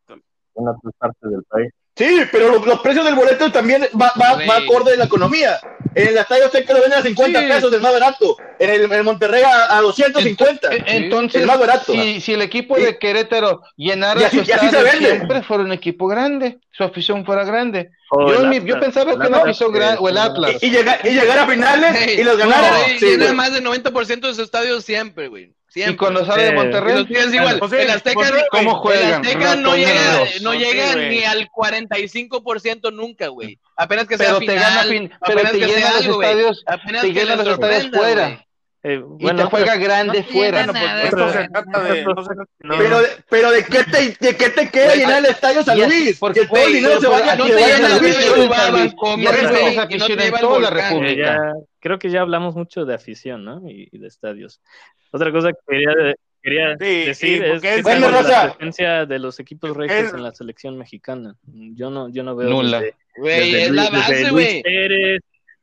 [0.09, 1.69] En otras partes del país.
[1.97, 5.59] Sí, pero los, los precios del boleto también va, va, va acorde de la economía.
[5.95, 7.47] En el estadio Azteca lo venden a 50 Sí.
[7.47, 8.37] pesos, el más barato.
[8.59, 10.71] En el, en Monterrey a, a 250.
[10.75, 11.91] E- Entonces, el más barato.
[11.91, 15.09] si, si el equipo de Querétaro llenara Y así- su y así estadio se vende.
[15.15, 17.89] siempre fuera un equipo grande, su afición fuera grande.
[18.11, 20.51] O Yo, mi- pensaba que una afición grande, o el Atlas.
[20.61, 22.61] y, y llegar, y llegar a finales Hey, y los ganara.
[22.73, 23.35] Monterrey Sí, llena güey.
[23.35, 25.51] más del 90% de sus estadios siempre, güey.
[25.70, 25.93] Siempre.
[25.93, 27.59] Y cuando sale de Eh, Monterrey, igual.
[27.59, 29.26] Pues sí, el Azteca, pues sí, ¿cómo el juegan?
[29.26, 33.59] Azteca no llega, no sí, llega ni al 45% nunca, güey.
[33.76, 37.13] Apenas que sea pero final, te gana fin- pero te sea los estadios, Apenas te
[37.36, 38.24] los estadios fuera.
[38.30, 38.46] güey.
[38.89, 40.61] Eh, y bueno, te juega grande no fuera.
[40.61, 40.73] Esto
[41.17, 42.03] Pero- se trata de.
[42.03, 45.77] no Pero, de, pero de qué te, de qué te queda llenar el estadio San
[45.77, 46.17] y Luis?
[46.19, 48.15] porque, que todo el dinero se vaya aquí no te a llena San Luis.
[48.15, 51.53] va, y y en toda la República.
[51.79, 53.61] creo que ya hablamos mucho de afición, ¿no?
[53.69, 54.61] Y, y de estadios.
[55.11, 55.91] Otra cosa que quería,
[56.41, 60.23] quería Sí, decir sí, es que es- Bueno, la presencia de los equipos regios en
[60.23, 61.35] la selección mexicana.
[61.45, 62.79] Yo no, yo no veo Nula.
[62.81, 64.61] desde, Güey, desde es la base, Luis güey.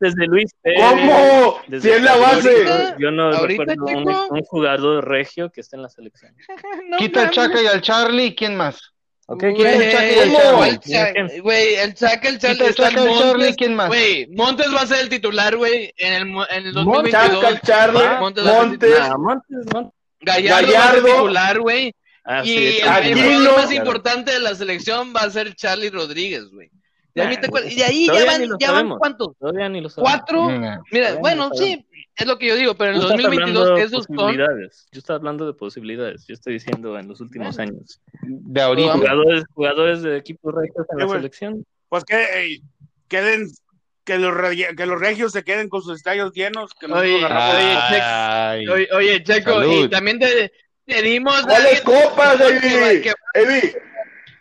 [0.08, 0.80] Desde Luis Pérez.
[0.80, 1.60] ¿Cómo?
[1.68, 2.48] desde Si es la base.
[2.50, 6.34] Ahorita- Yo no ahorita, recuerdo un, un jugador regio que esté en la selección.
[6.88, 7.36] No Quita el mames.
[7.36, 8.80] Chaca y al Charlie, ¿y quién más?
[9.26, 9.40] ¿Ok?
[9.40, 10.32] Güey, ¿Quién es el Chaca y el.
[10.32, 10.68] Charlie?
[10.68, 13.56] El Chaca- Güey, el Chaca, el Charlie, el está Chaca y el Charlie, Montes.
[13.56, 13.88] ¿quién más?
[13.88, 17.60] Güey, Montes va a ser el titular, güey, en el, en el Chaca, 2022.
[17.62, 19.10] Charlie, Montes va a ser Montes, titular.
[19.10, 19.92] Ah, Montes, Montes.
[20.20, 21.06] Gallardo, va a ser Gallardo.
[21.16, 21.94] titular, güey.
[22.26, 25.90] Ah, y sí, el, el jugador más importante de la selección va a ser Charlie
[25.90, 26.70] Rodríguez, güey.
[27.14, 27.72] Te acuerdas.
[27.72, 28.88] Y de ahí ya van, ya van.
[28.98, 29.36] ¿cuántos?
[29.38, 30.10] Todavía ni lo sabemos.
[30.16, 30.46] ¿Cuatro?
[30.48, 31.86] Mira, Todavía bueno, no sí,
[32.16, 34.16] es lo que yo digo, pero en el Tú estás 2022 hablando de esos son...
[34.16, 34.86] posibilidades.
[34.92, 36.26] Yo estoy hablando de posibilidades.
[36.26, 38.00] Yo estoy diciendo en los últimos años.
[38.22, 38.92] De ahorita.
[38.94, 41.18] Jugadores, jugadores de equipos regios en Sí, la güey.
[41.18, 41.64] selección.
[41.88, 42.58] Pues que
[43.06, 43.46] queden,
[44.04, 44.34] que los,
[44.76, 48.66] que los regios se queden con sus estadios llenos, que Oye, Ay.
[48.68, 49.84] Oye, oye, Checo, Salud.
[49.84, 50.52] y también te,
[50.84, 51.40] te dimos...
[51.42, 53.72] ¿Cuáles copas, que- Evi,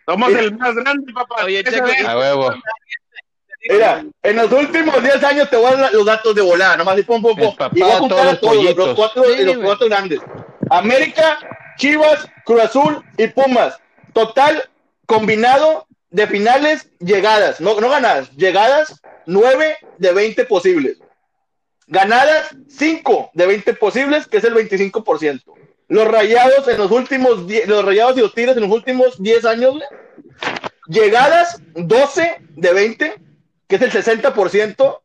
[0.06, 1.46] Somos el más grande, papá.
[1.46, 2.54] Oye, Checo, A huevo.
[3.70, 6.98] mira, en los últimos 10 años te voy a dar los datos de volada, nomás
[7.00, 8.96] y pum, pum, Y voy a de juntar todos a los todos, los, pollitos.
[8.96, 10.20] cuatro, Sí, los cuatro grandes.
[10.70, 11.40] América,
[11.78, 13.78] Chivas, Cruz Azul y Pumas.
[14.14, 14.70] Total
[15.06, 20.98] combinado de finales, llegadas, no, no ganadas, llegadas, 9 de 20 posibles.
[21.88, 25.42] Ganadas, 5 de 20 posibles, que es el 25%.
[25.88, 29.46] Los rayados en los últimos 10, los rayados y los tigres en los últimos 10
[29.46, 29.76] años,
[30.88, 33.16] llegadas, 12 de 20,
[33.68, 35.00] que es el 60%,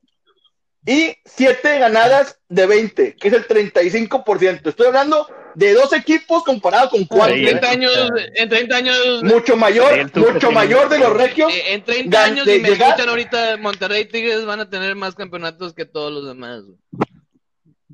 [0.87, 4.68] y 7 ganadas de 20, que es el 35%.
[4.70, 7.35] Estoy hablando de dos equipos comparado con cuatro.
[7.35, 7.93] En 30 años,
[8.37, 11.53] en 30 años, Mucho mayor, mucho mayor de los regios.
[11.53, 14.61] eh, en 30 Gan- años, de y me llegar- escuchan ahorita, Monterrey y Tigres van
[14.61, 16.62] a tener más campeonatos que todos los demás.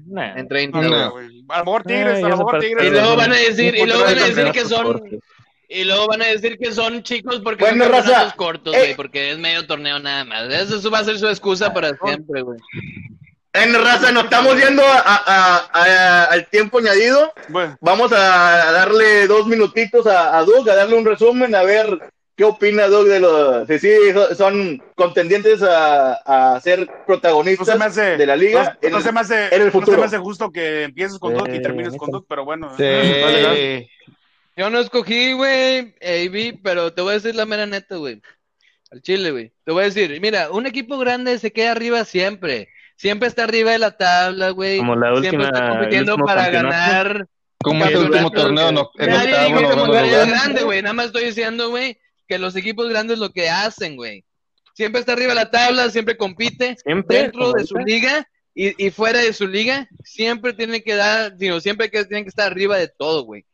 [0.07, 0.37] Nah.
[0.39, 0.81] En 30.
[0.81, 1.01] No, güey.
[1.01, 1.11] no.
[1.13, 1.45] güey.
[1.49, 2.87] A lo mejor Tigres, Ay, a lo mejor Tigres.
[2.87, 5.03] Y luego van a decir, y luego van a decir que son,
[5.69, 8.79] y luego van a decir que son chicos porque Bueno, son raza, cortos, eh.
[8.79, 10.45] güey, porque es medio torneo nada más.
[10.53, 12.59] Eso, eso va a ser su excusa para siempre, güey.
[13.53, 17.33] En raza, nos estamos yendo a- a- a- al tiempo añadido.
[17.49, 18.17] Bueno, Vamos a
[18.73, 21.87] darle dos minutitos a, a Doug, a darle un resumen, a ver
[22.37, 23.67] qué opina Doug de los.
[23.69, 26.15] Si sí so- son contendientes a,
[26.55, 28.65] a ser no protagonistas se me hace, de la liga.
[28.65, 30.83] no, en no el- se me hace, en el no se me hace justo que
[30.85, 32.75] empieces con Doug y termines con Doug, pero bueno.
[32.77, 33.89] Sí.
[34.57, 38.21] Yo no escogí, güey, AB, pero te voy a decir la mera neta, güey.
[38.93, 39.53] Al Chile, güey.
[39.65, 42.69] Te voy a decir, mira, un equipo grande se queda arriba siempre.
[42.97, 44.79] Siempre está arriba de la tabla, güey.
[44.79, 45.45] Como la Siempre última.
[45.47, 46.69] está el compitiendo para campeonato.
[46.77, 47.27] ganar.
[47.65, 50.83] Como campeonatos, último torneo, no, en Nadie octavo, dijo que grande, güey.
[50.83, 54.25] Nada más estoy diciendo, güey, que los equipos grandes lo que hacen, güey.
[54.75, 57.19] Siempre está arriba de la tabla, siempre compite Siempre.
[57.19, 61.61] dentro de su liga y, y fuera de su liga, siempre tiene que dar, digo,
[61.61, 63.45] siempre que tienen que estar arriba de todo, güey.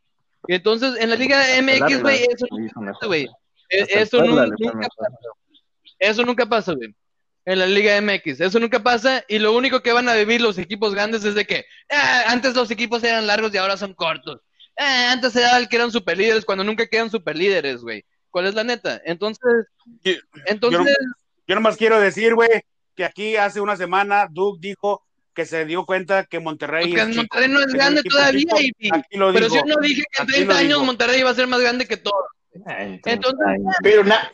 [0.46, 3.28] Y entonces, en la Liga MX, güey, eso nunca güey.
[3.68, 5.16] El Eso nunca pasa.
[5.98, 6.94] Eso nunca pasa, güey.
[7.44, 9.24] En la Liga MX, eso nunca pasa.
[9.28, 12.54] Y lo único que van a vivir los equipos grandes es de que ah, antes
[12.54, 14.40] los equipos eran largos y ahora son cortos.
[14.78, 18.04] Ah, antes daba el que eran superlíderes cuando nunca quedan superlíderes, güey.
[18.30, 19.00] ¿Cuál es la neta?
[19.04, 19.66] Entonces,
[20.04, 20.12] Yo-
[20.46, 20.96] entonces,
[21.46, 22.48] Yo nomás quiero decir, güey,
[22.94, 25.02] que aquí hace una semana Doug dijo
[25.34, 27.16] que se dio cuenta que Monterrey porque es chico.
[27.22, 28.40] Monterrey no es grande todavía.
[28.56, 28.58] chico.
[28.78, 30.82] y- Aquí lo pero yo no dije que en Aquí 30 lo años.
[30.84, 32.24] Monterrey iba a ser más grande que todo.
[33.04, 33.38] Entonces,
[33.82, 34.32] Pero na,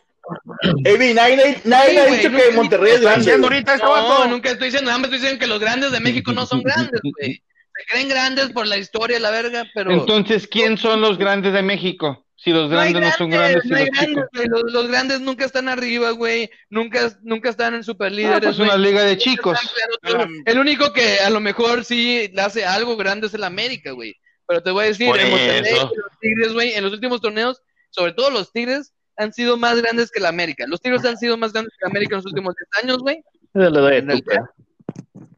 [0.85, 3.33] Evi, nadie, nadie- Sí, ha dicho que Monterrey es Está grande.
[3.47, 6.33] ahorita este No, nunca estoy diciendo, nada más estoy diciendo que los grandes de México
[6.33, 7.35] no son grandes, güey.
[7.79, 9.91] Se creen grandes por la historia, la verga, pero.
[9.93, 12.26] Entonces, ¿quién son los grandes de México?
[12.47, 14.47] Si los No grandes no son grandes no hay los grandes, chicos.
[14.63, 16.49] Los, los grandes nunca están arriba, güey.
[16.71, 18.41] Nunca, nunca están en Ah, superlíderes.
[18.41, 18.69] pues güey.
[18.69, 19.59] una liga de chicos.
[20.01, 23.91] Claro, El único que a lo mejor sí le hace algo grande es el América,
[23.91, 24.15] güey.
[24.47, 28.31] Pero te voy a decir, en los Tigres, güey, en los últimos torneos, sobre todo
[28.31, 30.67] los Tigres, han sido más grandes que el América.
[30.69, 33.25] Los Tigres han sido más grandes que el América en los últimos 10 años, güey.
[33.55, 34.51] Yo le doy a En el- Tuca.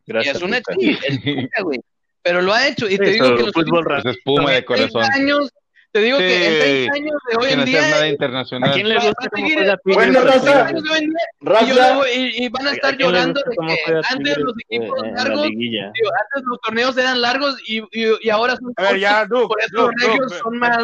[0.05, 0.37] Y Gracias.
[0.37, 1.81] es es Tuca, güey.
[2.21, 2.87] Pero lo ha hecho.
[2.87, 5.13] Y te digo que los fútbol últimos Pues espuma de 30 corazón.
[5.15, 5.51] años,
[5.93, 6.59] te digo que en Sí,
[6.91, 8.73] 30 años de hoy en día, nada ¿A internacional.
[8.73, 9.79] quién le Va- va gusta a?
[9.85, 10.73] Bueno, raza.
[11.41, 14.55] Raza, luego- y- y van a ¿A estar le llorando de que antes Tigres, los
[14.69, 18.83] equipos eh, largos, digo, antes los torneos eran largos y, y, y ahora son A
[18.83, 20.77] ver, ya, Doug, por eso los son más,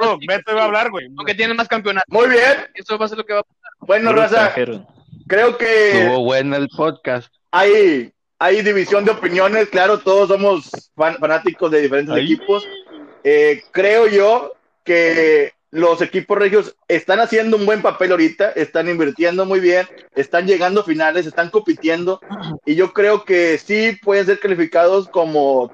[0.00, 1.06] Doug, Beto iba a hablar, güey.
[1.16, 2.06] aunque tienen más campeonatos.
[2.12, 2.66] muy bien.
[2.74, 3.60] Eso va a ser lo que va a pasar.
[3.80, 4.86] Bueno, Puro raza, extranjero.
[5.28, 7.32] creo que Estuvo bueno el podcast.
[7.52, 12.24] hay, hay división de opiniones, claro, todos somos fan- fanáticos de diferentes Ahí.
[12.24, 12.66] equipos.
[13.24, 14.52] Eh, creo yo
[14.84, 20.46] que los equipos regios están haciendo un buen papel ahorita, están invirtiendo muy bien, están
[20.46, 22.20] llegando a finales, están compitiendo
[22.64, 25.72] y yo creo que sí pueden ser calificados como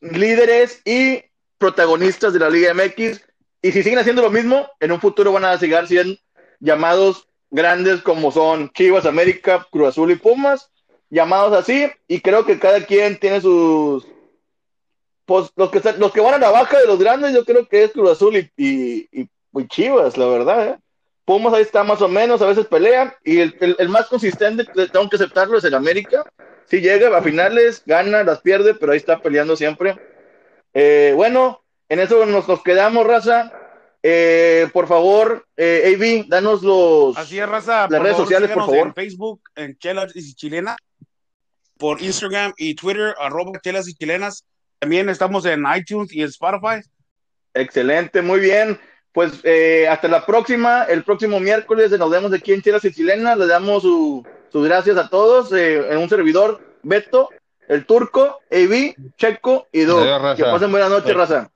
[0.00, 1.22] líderes y
[1.56, 3.22] protagonistas de la Liga MX
[3.62, 6.18] y si siguen haciendo lo mismo, en un futuro van a seguir siendo
[6.60, 10.70] llamados grandes como son Chivas, América, Cruz Azul y Pumas,
[11.10, 14.06] llamados así, y creo que cada quien tiene sus
[15.24, 17.66] pues los que están- los que van a la baja de los grandes, yo creo
[17.68, 20.78] que es Cruz Azul y, y, y- y Chivas, la verdad, ¿eh?
[21.24, 24.64] Pumas ahí está más o menos, a veces pelea, y el, el- el más consistente,
[24.92, 26.24] tengo que aceptarlo, es el América.
[26.66, 29.96] Si llega a finales, gana, las pierde, pero ahí está peleando siempre.
[30.74, 33.52] Eh, bueno, en eso nos, nos quedamos, raza.
[34.02, 37.86] Eh, por favor, eh, AB, danos los Así es, raza.
[37.88, 38.88] las redes sociales, por favor.
[38.88, 40.76] En Facebook, en Chelas y Chilenas.
[41.78, 44.44] Por Instagram y Twitter, arroba Chelas y Chilenas.
[44.82, 46.80] También estamos en iTunes y en Spotify.
[47.54, 48.80] Excelente, muy bien.
[49.12, 53.38] Pues eh, hasta la próxima, el próximo miércoles nos vemos aquí en Chelas y Chilenas.
[53.38, 55.52] Le damos su- sus gracias a todos.
[55.52, 57.28] eh, en un servidor, Beto,
[57.68, 60.02] el turco, AB, Checo y raza.
[60.34, 61.48] Que pasen buena noche, raza.